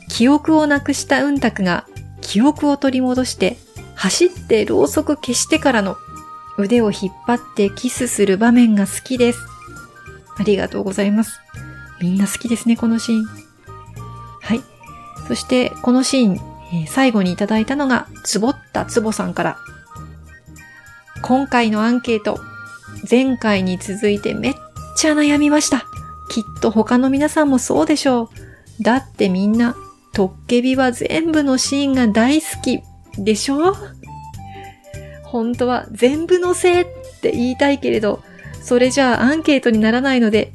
[0.07, 1.85] 記憶をなくしたうんたくが
[2.19, 3.57] 記憶を取り戻して
[3.95, 5.95] 走ってろうそく消してからの
[6.57, 9.39] 腕を引っ張ってキスする場面が好きです。
[10.37, 11.39] ありがとうございます。
[12.01, 13.25] みんな好きですね、このシーン。
[14.41, 14.61] はい。
[15.27, 19.57] そして、このシーン、え、最後にいただいたのが、つぼったつぼさんから。
[21.21, 22.39] 今回のアンケート、
[23.09, 24.53] 前回に続いてめっ
[24.95, 25.85] ちゃ悩みました。
[26.29, 28.29] きっと他の皆さんもそうでしょ
[28.79, 28.83] う。
[28.83, 29.75] だってみんな、
[30.13, 32.81] トッケビは全部のシーンが大好き
[33.17, 33.75] でしょ？
[35.23, 36.85] 本当は全部のせいっ
[37.21, 38.23] て言いたいけれど、
[38.61, 40.53] それじゃあアンケートにならないので、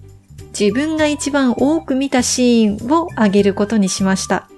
[0.58, 4.48] 自分が一番多く見たシーンをあげることにしました。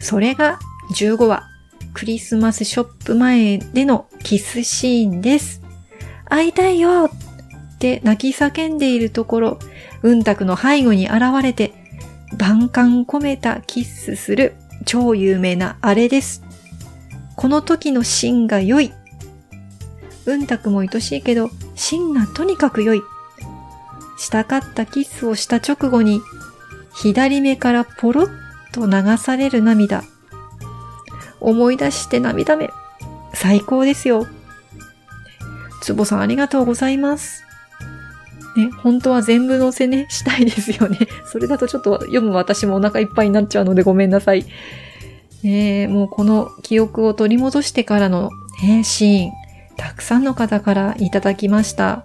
[0.00, 0.58] それが
[0.90, 1.44] 15話、
[1.92, 5.60] クリスマスショップ前でのキスシーンです。
[6.24, 9.58] 会いたいよって泣き叫んでいるところ、
[10.02, 11.74] うんたくの背後に現れて、
[12.38, 14.54] 万感込めたキスする
[14.86, 16.42] 超有名なあれです。
[17.36, 18.92] この時のシーンが良い。
[20.26, 23.02] うんたくも愛しいけど、シーンがとにかく良い。
[24.18, 26.20] したかったキスをした直後に、
[26.94, 28.30] 左目からポロッ
[28.72, 30.02] と流される涙。
[31.40, 32.70] 思い出して涙目。
[33.34, 34.26] 最高ですよ。
[35.80, 37.44] つぼさんありがとうございます。
[38.56, 40.98] ね、本当は全部載せね、したいですよね。
[41.26, 44.44] それだとちょっと読む私もお腹いっぱいになっちゃうのでごめんなさい。
[45.44, 48.30] ねもうこの記憶を取り戻してからの、
[48.62, 49.32] ね、シーン、
[49.76, 52.04] たくさんの方からいただきました。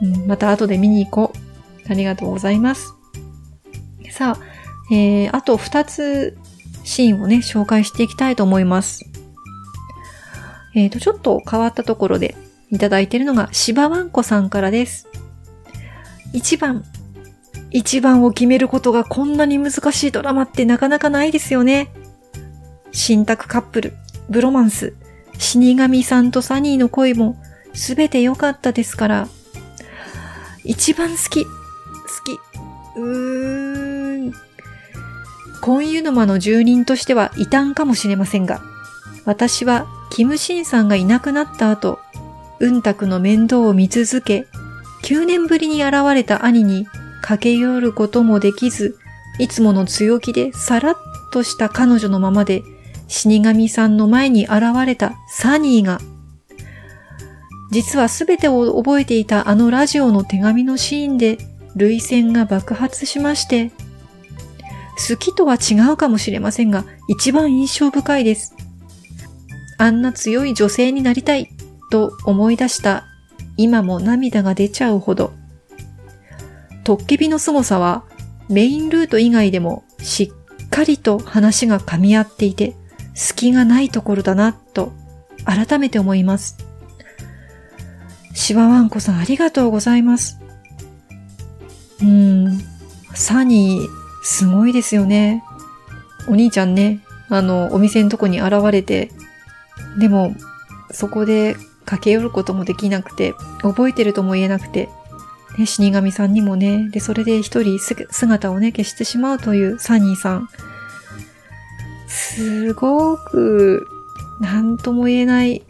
[0.00, 1.38] うん、また後で見に行こう。
[1.90, 2.94] ありがとうございます。
[4.10, 4.40] さあ、
[4.92, 6.38] えー、あと2つ
[6.84, 9.04] シーンをね、紹介していきたいと思います。
[10.74, 12.36] えっ、ー、と、ちょっと変わったところで
[12.70, 15.08] いただいているのが、芝わんこさんからです。
[16.32, 16.84] 1番。
[17.72, 21.92] 1番を決めることがこんなに難しいドラマってなかなかないですよね。
[22.92, 23.94] 新宅カップル、
[24.30, 24.94] ブロマンス、
[25.38, 27.36] 死神さんとサニーの恋も
[27.72, 29.28] すべて良かったですから。
[30.64, 31.44] 一番好き。
[31.44, 31.50] 好
[32.24, 32.38] き。
[32.96, 33.73] うーん。
[35.64, 38.60] コンユヌマの住人としては異端かもしれませんが、
[39.24, 42.00] 私はキムシンさんがいなくなった後、
[42.60, 44.46] うんたくの面倒を見続け、
[45.04, 46.86] 9年ぶりに現れた兄に
[47.22, 48.98] 駆け寄ることもできず、
[49.38, 50.96] いつもの強気でさらっ
[51.32, 52.62] とした彼女のままで
[53.08, 55.98] 死神さんの前に現れたサニーが、
[57.70, 61.38] 実はすべてを覚えていたあのラジオの手紙のシーンで、
[61.74, 63.72] 涙腺が爆発しまして、
[64.96, 68.54] 好きとは違うかもしれませんが、一番印象深いです。
[69.78, 71.48] あんな強い女性になりたい
[71.90, 73.04] と思い出した
[73.56, 75.32] 今も涙が出ちゃうほど。
[76.84, 78.04] トッケビの凄さは
[78.48, 80.32] メインルート以外でもし
[80.64, 82.74] っかりと話が噛み合っていて
[83.14, 84.92] 隙がないところだなと
[85.44, 86.58] 改めて思います。
[88.34, 90.38] シワワンコさんありがとうございます。
[92.00, 92.60] うーん、
[93.14, 95.44] サニーすごいですよね。
[96.26, 99.10] お兄ちゃんね、あの、お店のとこに現れて、
[99.98, 100.34] でも、
[100.90, 104.88] そこで駆け寄ることもできなくて、覚えてるとも言えなくて、
[105.58, 110.48] ね、死神さんにもね、で、それで一人姿をね、消してしまうというサニーさん。
[112.08, 113.86] すごく、
[114.40, 115.62] なんとも言えない、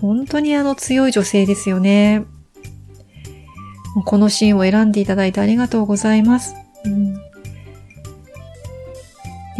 [0.00, 2.24] 本当にあの強い女性ですよね。
[4.06, 6.54] このシーンを選んでいただいてありがとうございます。
[6.86, 7.21] うん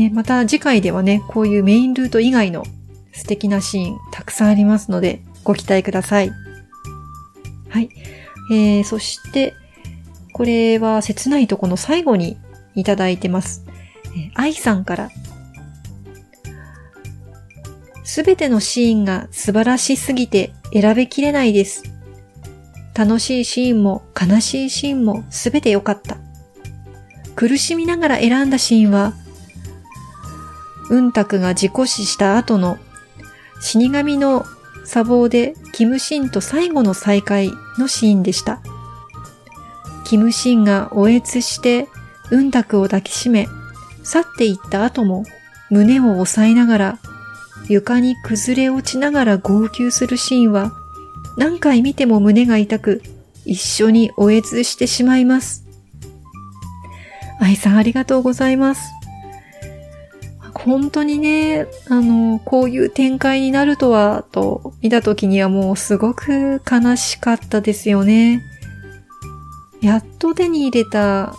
[0.03, 2.65] ね、また次回ではね、こういうメインルート以外の
[3.13, 6.31] 素敵なシーンたくさんありますので、ご期待ください。
[7.69, 7.89] はい。
[8.51, 9.55] えー、そして、
[10.33, 12.37] これは切ないとこの最後に
[12.75, 13.65] いただいてます。
[14.07, 15.11] えー、愛さんから。
[18.05, 21.85] すべてのシーンが素晴らしすぎて選べきれないです。
[22.95, 26.19] 楽しいシーンも悲しいシーンもすべて良かった。
[27.37, 29.15] 苦しみながら選んだシーンは、
[30.93, 32.77] うんたくが自己死した後の
[33.63, 34.45] 死神の
[34.85, 38.61] 砂防でキムシンと最後の再会のシーンでした。
[40.05, 41.89] キムシンがおえつして
[42.31, 43.49] うんたくを抱きしめ、
[44.03, 45.25] 去っていった後も
[45.71, 46.99] 胸を押さえながら
[47.71, 50.73] 床に崩れ落ちながら号泣するシーンは
[51.39, 53.01] 何回見ても胸が痛く
[53.47, 55.65] 一緒におえつしてしまいます。
[57.41, 59.02] 愛さんありがとうございます。
[60.65, 68.43] 本当にね、あの、こういう展開になるとは、と見た時にはもうすごく悲しかったですよね。
[69.81, 71.35] やっと手に入れた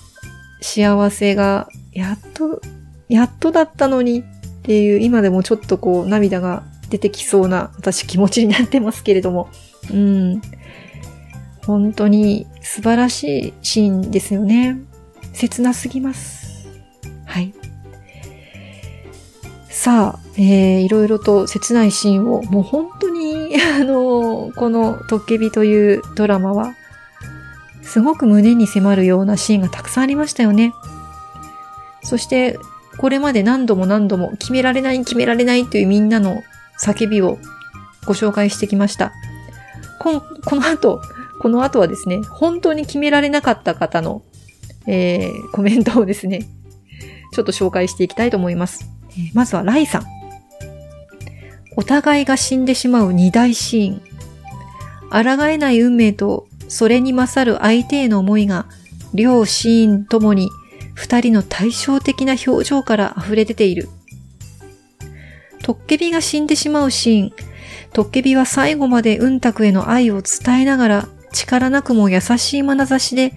[0.62, 2.62] 幸せが、やっと、
[3.08, 4.24] やっとだったのにっ
[4.64, 9.50] ていう、今でもちょっとこう涙が出てきそうな私気持ちになってますけれども。
[9.90, 10.42] うん。
[11.66, 14.82] 本当に素晴らしいシーンですよね。
[15.32, 16.68] 切なすぎます。
[17.26, 17.54] はい。
[19.74, 26.76] さあ、えー、いろいろと切ないシーンを、もう本当に、 あの、このトッケビというドラマは、
[27.82, 30.74] すごく胸に迫るようなシーンがたくさんありましたよね。
[32.04, 32.60] そして、
[33.00, 36.44] これまで何度も何度も決められない決められないというみんなの
[36.80, 37.40] 叫びを
[38.06, 39.12] ご紹介してきました。
[40.00, 41.02] ここの後、
[41.42, 44.22] この後はですね、本当に決められなかった方の、
[44.86, 46.48] えー、コメントをですね、
[47.34, 48.94] ちょっと紹介していきたいと思います。
[49.34, 50.06] まずはライさん。
[51.76, 54.02] お互いが死んでしまう二大シーン。
[55.10, 58.66] 抗えない運命とそれに勝る相手への思いが、
[59.14, 60.50] 両シーンともに
[60.96, 63.90] 二人の対照的な表情から溢れ出ている。
[65.64, 67.32] トッケビが死んでしまうシーン。
[67.94, 73.34] トッケビは最後までうんたくへの愛を伝えながら、力なくも優しい眼差しで、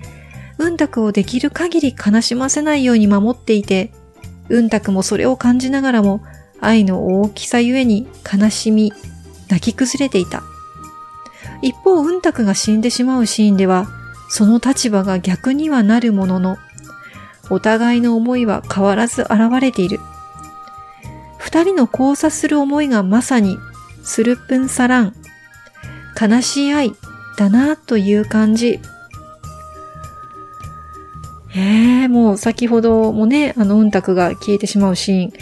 [0.59, 3.91] うんたくをできる限り悲しませないように守っていて、
[4.49, 6.21] うんたくもそれを感じながらも、
[6.61, 8.93] 愛の大きさゆえに悲しみ、
[9.49, 10.43] 泣き崩れていた。
[11.63, 13.89] 一方、うんたくが死んでしまうシーンでは、
[14.29, 16.59] その立場が逆にはなるものの、
[17.51, 20.01] お互いの思いは変わらず現れている。
[21.39, 23.59] 二人の交差する思いがまさに、
[24.03, 25.15] スルプンサラン、
[26.21, 26.93] 悲しい愛
[27.37, 28.81] だなという感じ。
[31.57, 35.33] ええー、もう先ほどもね、あの、うんたくが消えてしまうシーン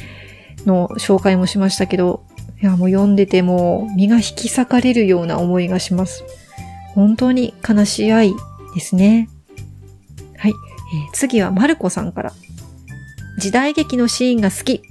[0.65, 2.25] の紹介もしましたけど、
[2.62, 6.25] いや、もう読んでても身が引き裂かれるような思いがします。
[6.95, 8.33] 本当に悲しい愛
[8.75, 9.29] ですね。
[10.37, 10.53] はい。
[10.53, 12.33] えー、次はマルコさんから。
[13.39, 14.83] 時代劇のシーンが好き。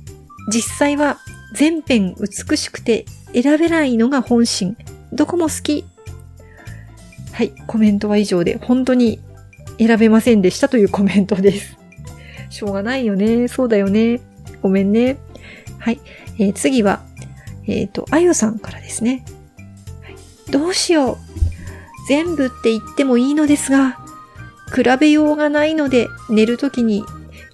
[0.51, 1.19] 実際は
[1.55, 4.75] 全編美しくて選べないのが本心。
[5.13, 5.85] どこも好き。
[7.31, 7.53] はい。
[7.65, 9.21] コメントは以上で、本当に
[9.77, 11.77] 選べませんでしたというコメントです。
[12.49, 13.47] しょうがないよね。
[13.47, 14.21] そうだよね。
[14.61, 15.17] ごめんね。
[15.79, 15.99] はい。
[16.39, 17.01] えー、次は、
[17.67, 19.25] えっ、ー、と、あゆさんからですね、
[20.01, 20.51] はい。
[20.51, 21.17] どうしよう。
[22.07, 23.99] 全部って言ってもいいのですが、
[24.73, 27.05] 比べようがないので寝るときに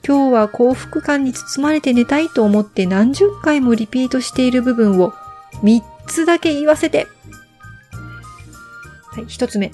[0.07, 5.13] 今日は幸福感に包まれて寝たいと思って何十回もリピートしている部分を
[5.61, 7.07] 3つだけ言わせて。
[9.11, 9.72] はい、1つ目。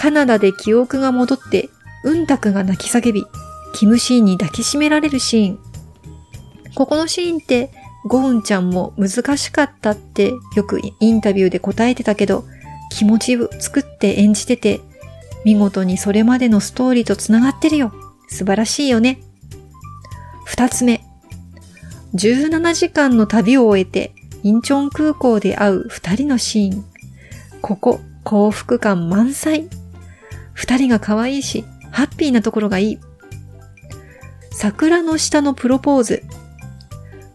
[0.00, 1.68] カナダで記憶が戻って、
[2.04, 3.26] うんたくが泣き叫び、
[3.74, 5.58] キムシーンに抱きしめられるシーン。
[6.74, 7.70] ここのシーンって、
[8.06, 12.46] ゴウンちゃんも難しかったってよくインタビューで答えてたけど、
[12.90, 14.80] 気持ちを作って演じてて、
[15.44, 17.92] 見事にそれまでのストーリーと繋がってるよ。
[18.30, 19.20] 素晴らしいよね。
[20.46, 21.02] 二つ目。
[22.14, 26.84] 17時間の旅を終えて、インチョン空港で会う二人のシーン。
[27.60, 29.68] ここ、幸福感満載。
[30.60, 32.98] 二人が可愛いし、ハッピーなところがいい。
[34.52, 36.22] 桜の下のプロポーズ。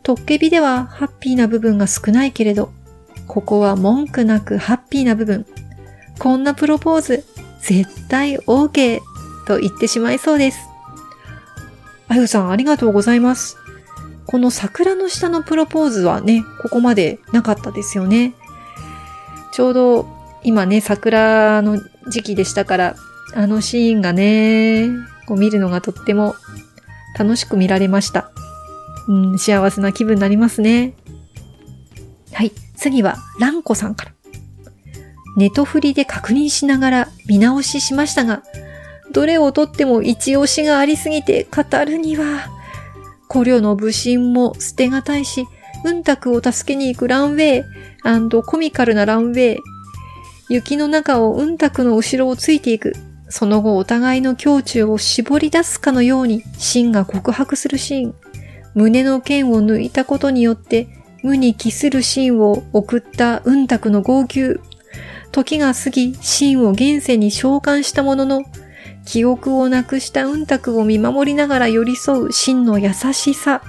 [0.04, 2.72] トッケビではハッピーな部分が少ないけれど、
[3.26, 5.48] ここは文句なくハッピーな部分。
[6.20, 7.24] こんなプロポーズ、
[7.62, 9.00] 絶対 OK
[9.48, 10.60] と言ってしまいそうです。
[12.08, 13.58] あゆさんありがとうございます。
[14.28, 18.36] この桜の下のプロポーズはね、ここまでなかったですよね。
[19.52, 20.06] ちょうど
[20.44, 22.96] 今ね、桜の時期でしたから、
[23.34, 24.90] あのシーンがね、
[25.28, 26.36] こう見るのがとっても
[27.18, 28.32] 楽しく見られました。
[29.08, 30.94] うん、幸せな気分になりますね。
[32.34, 32.52] はい。
[32.76, 34.12] 次は、ランコさんから。
[35.38, 38.44] ネトフリで確認しながら見直ししましたが、
[39.12, 42.50] どれをとっても一押しがありすぎて語るには、
[43.32, 45.48] 古領の武神も捨てがたいし、
[45.84, 49.60] うんたくを助けに行くランウェイコミカルなランウェイ。
[50.50, 52.94] 雪の中をうんたくの後ろをついていく。
[53.38, 58.16] その後お互いの胸中を絞り出すかのようにシ、ンが告白するシーン。
[58.76, 60.88] 胸の剣を抜いたことによって、
[61.22, 64.62] 無に帰するシーンを送ったうんたくの号泣。
[65.34, 68.46] 時が過ぎ、シンを現世に召喚したものの、
[69.04, 73.62] 記憶をなくしたうんたくを見守りながら寄り添う真の優しさ。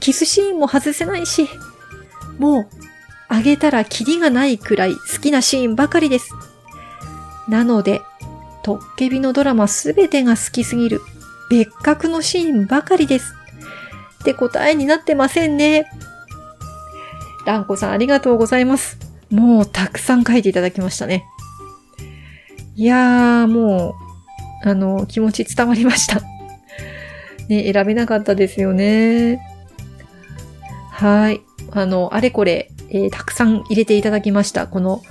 [0.00, 1.48] キスシーンも外せないし、
[2.40, 2.66] もう、
[3.28, 6.34] あげたらキリがないくらい好きなシーンばかりです。
[7.48, 8.02] なので、
[8.62, 11.00] トッケビのドラマすべてが好きすぎる
[11.50, 13.34] 別格のシーンばかりです。
[14.20, 15.86] って答えになってませんね。
[17.44, 18.98] ランコさんありがとうございます。
[19.30, 21.24] もうたくさん書いていただきましたね。
[22.74, 23.96] いやー、も
[24.64, 26.20] う、あの、気持ち伝わりました。
[27.48, 29.40] ね、選べなかったですよね。
[30.90, 31.42] はい。
[31.72, 34.66] あの、あれこれ、えー、たくさん入れていただきました。
[34.66, 35.02] この、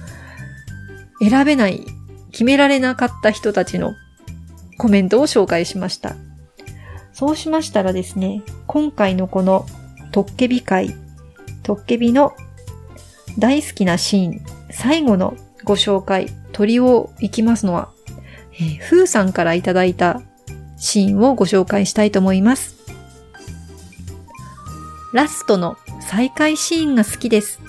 [1.19, 1.85] 選べない、
[2.31, 3.93] 決められなかった人たちの
[4.77, 6.15] コメントを紹介しました。
[7.13, 9.65] そうしましたらですね、今回のこの、
[10.11, 10.95] トッケビ会、
[11.63, 12.33] トッケビの
[13.37, 17.91] 大好きなシーン、最後のご紹介、鳥を行きますのは、
[18.53, 20.21] えー、ふーさんからいただいた
[20.77, 22.75] シーンをご紹介したいと思います。
[25.13, 27.59] ラストの再会シーンが好きです。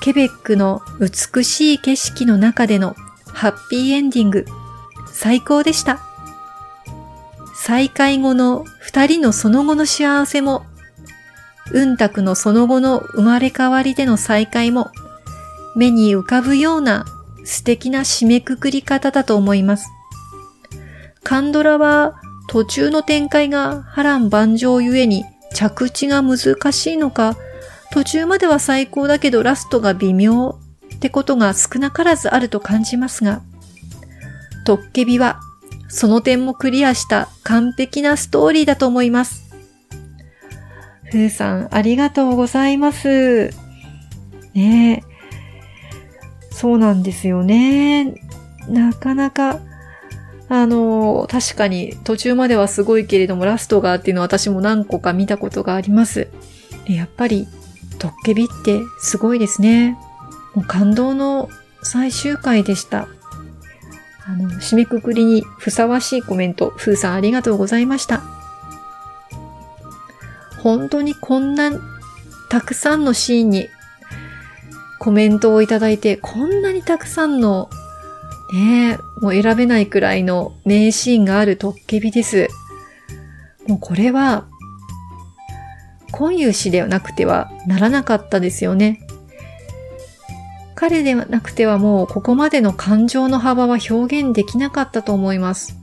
[0.00, 2.94] ケベックの美しい景色の中での
[3.40, 4.44] ハッピーエンディング、
[5.10, 5.98] 最高でした。
[7.54, 10.66] 再会後の二人のその後の幸せも、
[11.72, 14.90] うんたくのその後の生まれ変わりでの再会も、
[15.74, 17.06] 目に浮かぶような
[17.46, 19.88] 素敵な締めくくり方だと思います。
[21.24, 25.24] カンドラは途中の展開が波乱万丈ゆえに
[25.54, 26.38] 着地が難
[26.72, 27.38] しいのか、
[27.90, 30.60] 途中までは最高だけどラストが微妙
[31.00, 33.40] ってことが少なからずあると感じますが、
[34.66, 35.40] トッケビは
[35.88, 39.50] その点もクリアした完璧なストーリーだと思います。
[41.10, 43.48] ふーさん、ありがとうございます。
[44.52, 45.02] ねえ。
[46.50, 48.14] そうなんですよね。
[48.68, 49.58] なかなか、
[50.50, 56.28] あの、確かに途中まではすごいけれども、ラストがっていうのは私も何個か見たことがあります。
[56.84, 57.48] やっぱり、
[57.98, 59.96] トッケビってすごいですね。
[60.54, 61.48] もう感動の
[61.82, 63.08] 最終回でした。
[64.26, 68.22] あの、締めくくりにふさわしいコメント、ふーさんありがとうございました。
[70.62, 71.72] 本当にこんな
[72.50, 73.68] たくさんのシーンに
[74.98, 77.70] コメントをいただいて、こんなにたくさんの、
[78.52, 82.48] ねもう選べないくらいの名シーンがあるトッケビです。
[83.66, 84.46] もうこれは、
[86.10, 89.00] 今有氏ではなくてはならなかったですよね。
[90.80, 95.76] 彼ではなくてはもうここまでの感情の幅は表現できなかったと思います。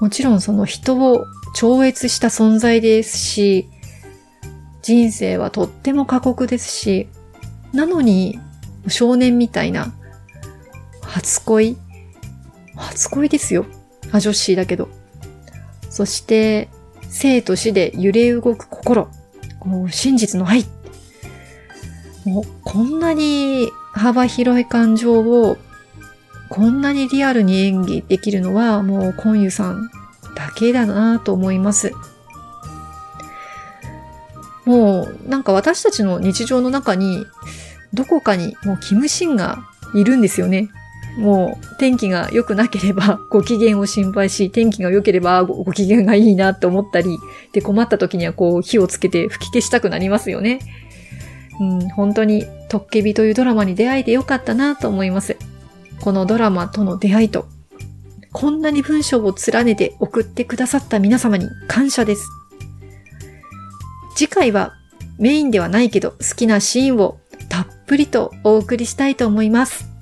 [0.00, 1.26] もちろんその人を
[1.56, 3.68] 超越した存在ですし、
[4.82, 7.08] 人生はとっても過酷ですし、
[7.72, 8.38] なのに
[8.86, 9.92] 少年みたいな
[11.02, 11.76] 初恋？
[12.76, 13.66] 初恋ですよ。
[14.12, 14.88] あ、女子だけど。
[15.90, 16.68] そして、
[17.08, 19.08] 生と死で揺れ動く心。
[19.64, 20.64] もう真実の愛。
[22.24, 25.56] もこんなに幅広い感情を
[26.48, 29.90] こんなにリアルに演技できるのはもうコンユさん
[30.34, 31.92] だけだなと思います。
[34.64, 37.26] もうなんか私たちの日常の中に
[37.92, 39.58] どこかにもうキムシンが
[39.94, 40.70] いるんですよね。
[41.18, 47.18] もう天気が良くなければご機嫌を心配し、天気が良ければご機嫌がいいなって思ったり、
[47.52, 50.58] で困った時にはこう火をつけて吹き消したくなりますよね。
[51.60, 55.36] うん、本当にトッケビというドラマに出会えてよかったなと思います。
[56.00, 57.46] このドラマとの出会いと、
[58.32, 62.28] こんなに文章を連ねて送ってくださった皆様に感謝です。
[64.16, 64.74] 次回は
[65.18, 69.93] メインではないけど好きなシーンをたっぷりとお送りしたいと思います。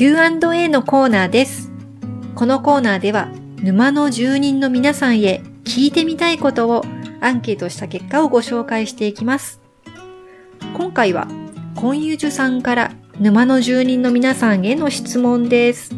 [0.00, 1.70] Q&A のコーナーです。
[2.34, 3.28] このコーナーでは
[3.58, 6.86] 沼の住人の皆さんへ聞いてみたいことを
[7.20, 9.60] アンケートした結果をご紹介していきます。
[10.72, 11.28] 今回は
[11.76, 15.94] コンユジュさんから沼の住人の皆さんへの質問です。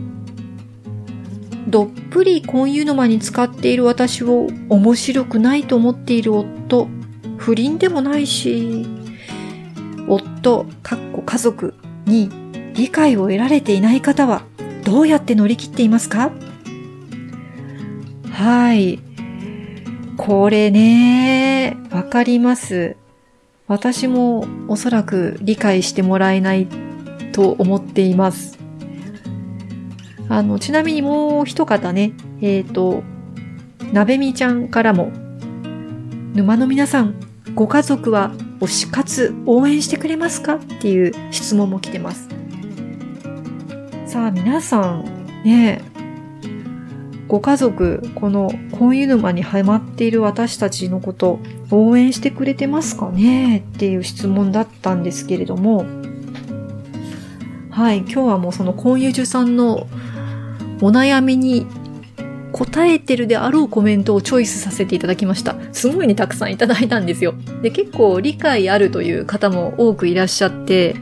[1.69, 6.89] どっぷりコンユ沼に使っている私を面白くないと思っている夫、
[7.37, 8.85] 不倫でもないし、
[10.09, 11.75] 夫、かっこ家族
[12.05, 12.42] に
[12.75, 14.45] 理解を得られていない方は
[14.85, 16.33] どうやって乗り切っていますか？
[18.31, 18.99] はい。
[20.17, 22.97] これね、わかります。
[23.67, 26.67] 私もおそらく理解してもらえない
[27.33, 28.59] と思っています。
[30.29, 33.03] あの、ちなみにもう一方ね、えっ、ー、と、
[33.93, 35.11] なべみちゃんからも、
[36.35, 37.15] 沼の皆さん、
[37.55, 40.55] ご家族は推し活応援してくれますか？
[40.55, 42.29] っていう質問も来てます。
[44.13, 45.05] さあ皆さん、
[45.43, 45.81] ね、
[47.29, 51.39] ご家族、この婚湯沼にハマっている私たちのこと
[51.71, 53.61] 応援してくれてますかね？
[53.61, 55.87] っていう質問だったんですけれども、
[57.71, 59.87] はい、今日はもうその婚湯樹さんの
[60.83, 61.67] お悩みに
[62.53, 65.57] 答えてるであろうコメントをチョイスさせていただきました。
[65.73, 67.33] すごいね、たくさんいただいたんですよ。
[67.63, 70.97] で、結構理解あるという方も多くいらっしゃって、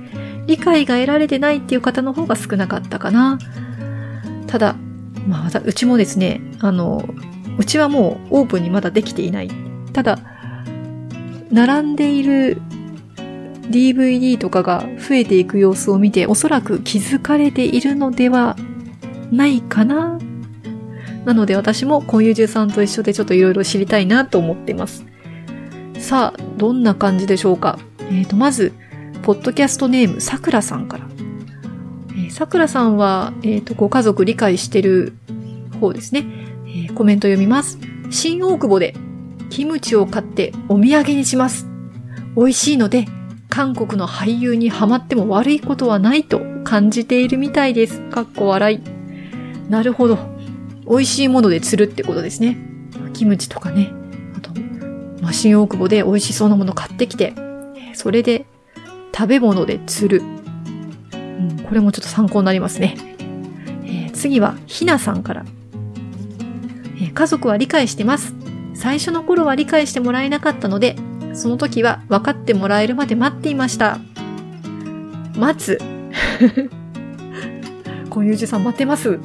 [0.50, 3.38] 理解が得られてないっていう方の方が少なかったかな。
[4.48, 4.74] ただ、
[5.28, 7.08] まあ、うちもですね、あの、
[7.56, 9.50] うちはもうオープンにまだできていない。
[9.92, 10.18] ただ、
[11.52, 12.60] 並んでいる
[13.70, 18.56] DVD とかが増えていく様子を見て、おそらく気づかれているのでは
[19.30, 20.18] ないかな。
[21.24, 25.04] なので私もコンユジュさんと一緒でちょっといろいろ知りたいなと思っています。
[26.00, 27.78] さあ、どんな感じでしょうか。
[28.10, 28.72] えっ、ー、と、まず、
[29.22, 31.10] ポッドキャストネーム、さくらさんから。
[32.30, 35.14] さくらさんは、えっ、ー、と、ご家族理解してる
[35.80, 36.24] 方ですね。
[36.66, 37.78] えー、コメント読みます。
[38.10, 38.94] 新大久保で
[39.50, 41.66] キムチを買ってお土産にします。
[42.36, 43.06] 美味しいので、
[43.48, 48.00] 韓国の俳優にハマっても悪いことはないと感じているみたいです。
[48.10, 48.80] かっこ笑い。
[49.68, 50.18] なるほど。
[50.88, 52.56] 美味しいもので釣るってことですね。
[53.12, 53.92] キムチとかね。
[54.36, 54.50] あと、
[55.20, 57.34] まあ、新大久保で美味しそうなもの買ってきて、
[57.94, 58.46] それで
[59.14, 60.22] 食べ物で釣る。
[61.12, 62.96] うん、これもちょっと参考になりますね。
[63.84, 65.44] えー、次は、ひなさんから、
[66.96, 68.34] えー、家族は理解してます。
[68.74, 70.96] 最初の頃は理解してもらえなかったので、
[71.34, 73.98] その時は分かってもらえるまで待っていました。
[75.36, 75.78] 待つ。
[78.10, 79.20] 小遊二さん待ってます。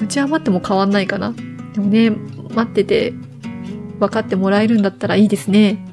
[0.00, 1.32] うちは待っても変わんないかな。
[1.74, 2.10] でもね、
[2.54, 3.12] 待ってて
[3.98, 5.84] 分かってもらえるんだったらいいですね。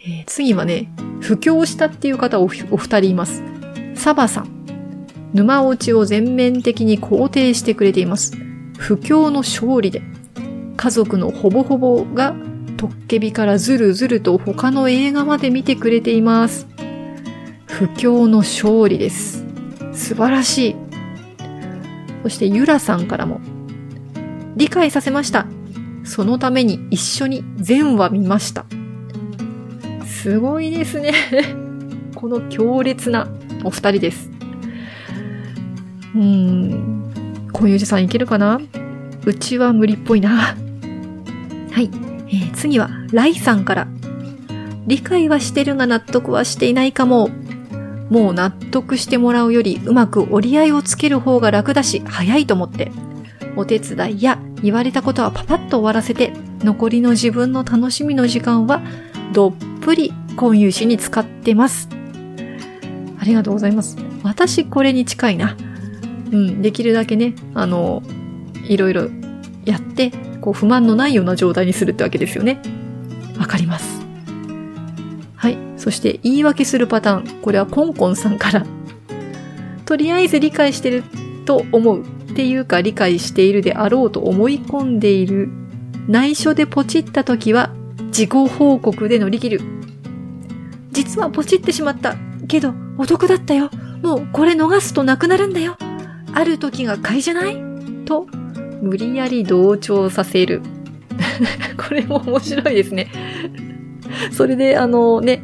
[0.00, 0.90] えー、次はね、
[1.20, 3.42] 布教したっていう方おお二人います。
[3.94, 4.58] サバさん。
[5.34, 8.32] 沼落ちを全面的に肯定してくれています。
[8.78, 10.02] 布教の勝利で、
[10.76, 12.34] 家族のほぼほぼが
[12.76, 16.68] トッケビからずるずると他の映画まで見てくれています。
[17.66, 19.44] 不況の勝利です。
[19.92, 20.76] 素晴らしい。
[22.22, 23.40] そしてゆらさんからも、
[24.56, 25.46] 理解させました。
[26.04, 28.64] そのために一緒に全話見ました。
[30.28, 31.14] すごいですね。
[32.14, 33.26] この強烈な
[33.64, 34.28] お二人です。
[36.14, 37.48] うーん。
[37.50, 38.60] 小遊二さんいけるかな？
[39.24, 40.28] うちは無理っぽいな。
[40.28, 40.54] は
[41.80, 41.88] い。
[42.26, 43.88] えー、次は、ライさんから。
[44.86, 47.30] 理解はしてるが納得はしていないかも。
[48.10, 52.92] もう納得してもらうよりうまく折り合いをつける方が楽だし、早いと思って。
[53.56, 58.82] お手伝いや言われたことはパパッと終わらせて、残りの自分の楽しみの時間は
[59.32, 61.88] どっぷり婚友誌に使ってます。
[63.20, 63.96] ありがとうございます。
[64.22, 65.56] 私これに近いな。
[66.30, 68.02] うん、できるだけね、あの、
[68.64, 69.08] いろいろ
[69.64, 72.60] やって、こう不満のないような状態にするってわけですよね。
[73.38, 74.00] わかります。
[75.36, 75.58] はい。
[75.76, 77.40] そして言い訳するパターン。
[77.42, 78.66] これはコンコンさんから。
[79.84, 81.02] とりあえず理解してる
[81.44, 82.04] と思うっ
[82.34, 85.48] ていうか理解しているであろうと思い込んでいる。
[86.06, 87.70] 内緒でポチった時は
[88.08, 89.60] 自己報告で乗り切る。
[90.90, 92.16] 実はポチってしまった。
[92.48, 93.70] けどお得だったよ。
[94.02, 95.76] もうこれ逃すとなくなるんだよ。
[96.32, 97.56] ある時が買いじゃない？
[98.04, 98.26] と
[98.82, 100.62] 無理やり同調させる。
[101.76, 103.10] これも面白いですね。
[104.30, 105.42] それで、あのね、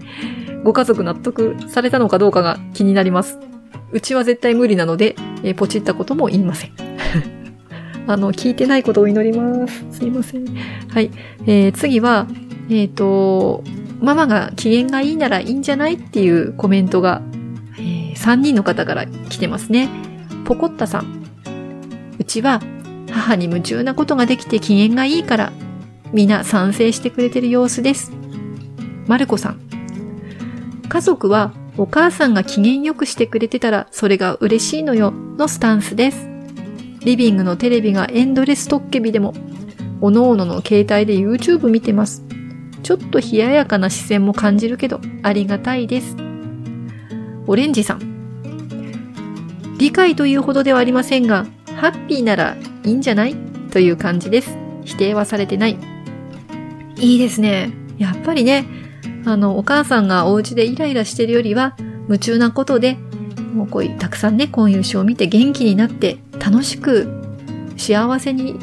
[0.63, 3.39] ご家族納得されたのかどうかが気になります。
[3.93, 6.73] うちは絶対無理なので、えー、ポチったことも言いません。
[8.07, 9.85] あの、聞いてないことを祈ります。
[9.91, 10.45] すいません。
[10.89, 11.11] はい。
[11.47, 12.27] えー、次は、
[12.71, 13.63] えっ、ー、と、
[14.01, 17.23] ママが機嫌がいいならいいんじゃないっていうコメントが、
[17.79, 19.89] えー、3人の方から来てますね。
[20.45, 21.25] ポコッタさん。
[22.19, 22.61] うちは
[23.11, 25.53] 母に夢中なことができて機嫌がいいから、
[26.13, 28.13] 皆賛成してくれてる様子です。
[29.07, 29.61] マルコさん。
[30.89, 36.29] 家族はお母さんが機嫌よくしてくれてたらそれが嬉しいのよのスタンスです。
[37.05, 39.35] リビングのテレビがエンドレストッケビでも、
[40.01, 42.25] おのおのの携帯で YouTube 見てます。
[42.85, 46.17] ちょっと冷ややかな視線も感じるけど、ありがたいです。
[47.47, 48.15] オレンジさん。
[49.79, 53.35] 理解というほどではありませんが、ハッピーならいいんじゃない？
[53.71, 54.57] という感じです。
[54.85, 55.79] 否定はされてない。
[56.97, 57.73] いいですね。
[57.99, 58.67] やっぱりね、
[59.25, 61.75] あの、お母さんがお家でイライラしてるよりは、
[62.07, 62.99] 夢中なことで、
[63.55, 67.09] もうこういうたくさんね、こういう詩を見て元気になって、楽しく、
[67.79, 68.57] 幸せに、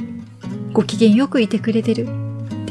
[0.73, 2.07] ご機嫌よくいてくれてる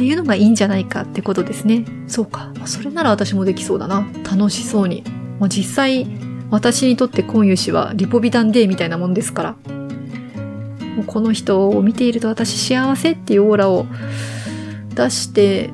[0.00, 1.84] っていうのがいいんじゃないかってことですね。
[2.08, 2.50] そうか。
[2.64, 4.06] それなら私もできそうだな。
[4.24, 5.04] 楽しそうに。
[5.38, 6.06] もう実際、
[6.50, 9.56] 私にとって今湯氏はリポビタンデーみたいなもんですから。
[10.96, 13.84] もうこの人を見ていると私幸せっていうオーラを
[14.94, 15.68] 出して、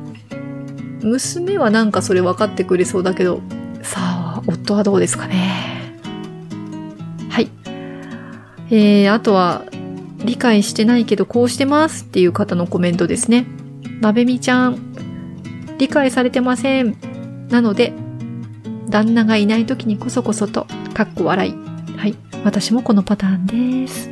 [1.03, 3.43] 娘はなんかそれ分かってくれそうだけど、
[3.83, 6.01] さあ、夫はどうですかね。
[7.31, 7.49] はい。
[8.71, 9.67] えー、あとは、
[10.25, 13.47] 理解してないけどこうしてますっていう方のコメントですね。
[14.01, 14.95] なべみちゃん、
[15.79, 16.97] 理解されてません。
[17.49, 17.93] なので、
[18.89, 21.55] 旦那がいない時にこそこそと、かっこ笑い。
[21.97, 22.17] はい。
[22.45, 24.11] 私もこのパターンです。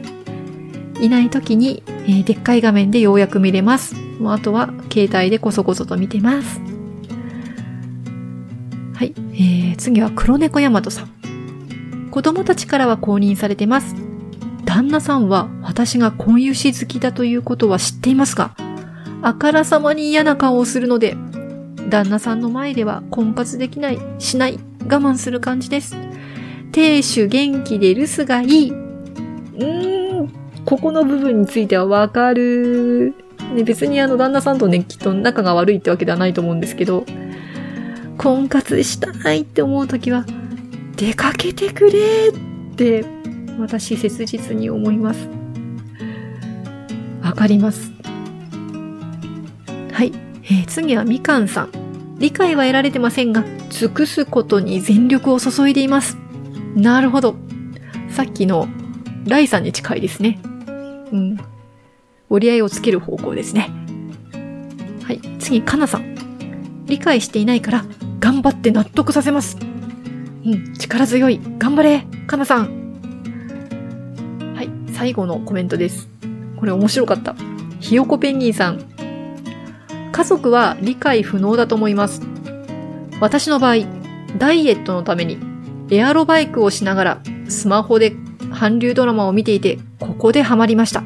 [1.01, 3.95] いない時に、えー、でっかい画面でようやく見れます。
[4.19, 6.61] もうあとは携帯でこそこそと見てます。
[8.95, 9.15] はい。
[9.33, 12.11] えー、次は黒猫ヤマトさん。
[12.11, 13.95] 子供たちからは公認されてます。
[14.65, 18.57] 旦那さんは私が婚友し好きだということは知っていますが、
[19.25, 21.17] あからさまに嫌な顔をするので、
[21.89, 25.97] 旦那さんの前では婚活できない、しない、我慢する感じです。
[26.73, 28.71] 亭主元気で留守がいい。
[28.71, 30.29] うーん、
[30.67, 33.15] ここの部分についてはわかる。
[33.55, 37.07] ね、別にあの旦那さんとね、きっと仲が悪いってわけではないと思うんですけど、
[38.19, 40.27] 婚活したいって思うときは、
[40.97, 43.07] 出かけてくれって
[43.59, 45.31] 私切実に思います。
[47.23, 47.94] わかります。
[49.95, 50.13] はい。
[50.43, 52.17] えー、次はみかんさん。
[52.19, 56.19] 理解は得られてませんが、尽くすことに全力を注いでいます。
[56.75, 57.37] なるほど。
[58.11, 58.67] さっきの
[59.25, 60.41] ライさんに近いですね。
[61.13, 61.37] うん。
[62.29, 63.71] 折り合いをつける方向ですね。
[65.05, 65.21] はい。
[65.39, 66.17] 次、かなさん。
[66.87, 67.85] 理解していないから、
[68.19, 69.57] 頑張って納得させます。
[70.45, 71.41] うん、力強い。
[71.59, 72.95] 頑張れかなさん。
[74.57, 76.09] はい、最後のコメントです。
[76.59, 77.37] これ面白かった。
[77.79, 78.94] ひよこペンギンさん。
[80.15, 82.23] 家族は理解不能だと思います。
[83.21, 83.79] 私の場合、
[84.39, 85.39] ダイエットのために
[85.91, 88.15] エアロバイクをしながらスマホで
[88.53, 91.03] 韓流ドラマを見ていて、ここでハマりました。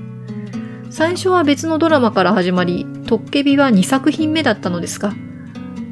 [0.90, 5.14] 最初は別のドラマから始まり、トッケビは2作品目だったのですが、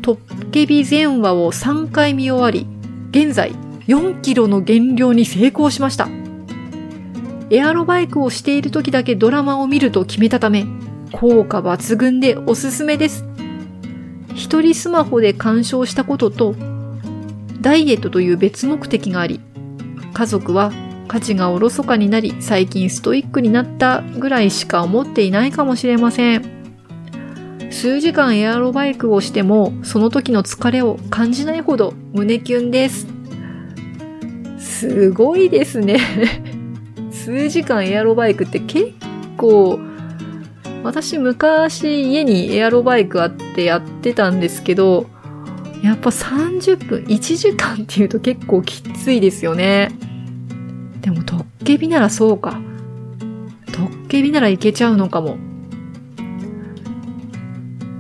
[0.02, 2.66] トッケビ全話を3回見終わり、
[3.12, 3.52] 現在
[3.86, 6.06] 4キロの減量に成功しました。
[7.48, 10.66] エアロバイクをしている時だけドラマを見ると決めたため、
[11.12, 13.24] 効果抜群でおすすめです。
[14.34, 16.54] 一人スマホで鑑賞したことと、
[17.60, 19.40] ダイエットという別目的があり、
[20.12, 20.72] 家族は
[21.08, 26.56] 価値がおろそかになり最近ストイックになったぐらいしか思っていないかもしれません。
[27.70, 33.06] 数時間エアロバイクをしてもその時の疲れを感じないほど胸キュンです。
[34.58, 35.98] すごいですね
[37.10, 38.92] 数時間エアロバイクって結
[39.36, 39.78] 構、
[40.86, 45.06] 私昔家にエアロバイクあってやってたんですけど、
[45.82, 49.90] やっぱ30分、1時間っていうと結構きついですよね。
[51.00, 52.60] でもトッケビならそうか。
[53.72, 55.36] トッケビならいけちゃうのかも。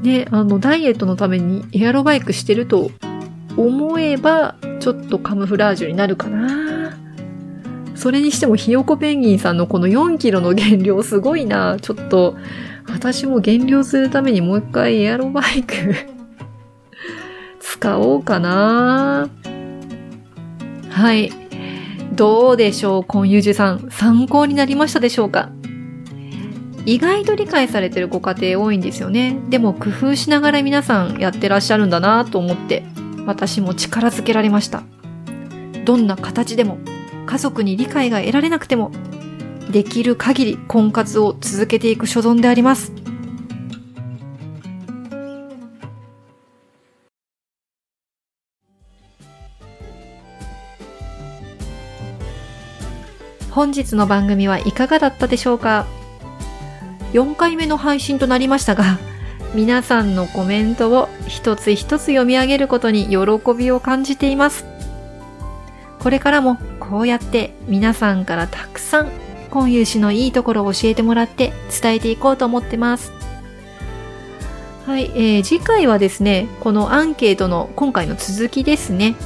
[0.02, 2.92] ね、あの、ダイエットのためにエアロバイクしてると
[3.56, 6.96] 思えば、ちょっとカムフラージュになるかな。
[7.96, 11.78] それにしてもひよこペンギンさんのこの4キロの減量すごいな。
[11.80, 12.36] ちょっと、
[12.96, 15.74] 私も減量するためにもう一回エアロバイク
[17.60, 19.28] 使おうかな。
[20.88, 21.30] はい。
[22.14, 23.88] どうでしょう、コンユージさん。
[23.90, 25.50] 参考になりましたでしょうか？
[26.86, 29.36] 意外と理解されてるご家庭多いんですよね。
[29.50, 32.82] でも工夫しながら皆さんやってらっしゃるんだなと思って、
[33.26, 34.84] 私も力づけられました。
[35.84, 36.78] どんな形でも、
[37.26, 38.90] 家族に理解が得られなくても、
[39.70, 42.92] できる限り婚活を続けていく所存であります。
[53.50, 55.86] 本日の番組はいかがだったでしょうか
[57.12, 58.98] ？4回目の配信となりましたが、
[59.54, 63.16] 皆さんのコメントを一つ一つ読み上げることに喜
[63.56, 64.66] びを感じています。
[66.00, 69.10] これからもこうやって皆さんからたくさん
[69.56, 73.10] 今融氏のいいところを教えてもらって伝えていこうと思ってます。
[74.84, 79.16] はい、えー、次回はですね、このアンケートの今回の続きですね、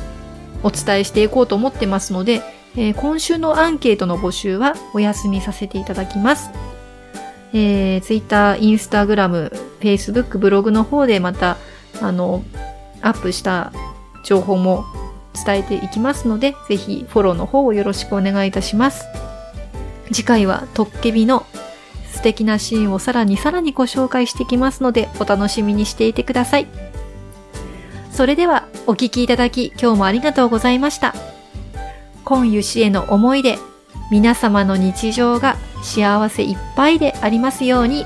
[0.63, 2.43] お伝えしていこうと思ってますので、
[2.77, 6.51] えー、今週のアンケートの募集はお休みさせていただきます。
[7.53, 9.51] えー、Twitter、Instagram、
[9.81, 11.57] Facebook、ブログの方でまた、
[12.01, 12.45] あの、
[13.03, 13.73] アップした
[14.25, 14.85] 情報も
[15.45, 19.05] 伝えていきますので、ぜひフォローの方をよろしくお願いいたします。
[20.13, 21.47] 次回はトッケビの
[22.13, 26.67] 素敵なシーンをさらにさらにご紹介していきますので、お楽しみにしていてください。
[28.13, 31.15] それでは、お聴きいただき、今日もありがとうございました。
[32.25, 33.59] 今湯氏への思いで、
[34.11, 38.05] 皆様の日常が幸せいっぱいでありますように。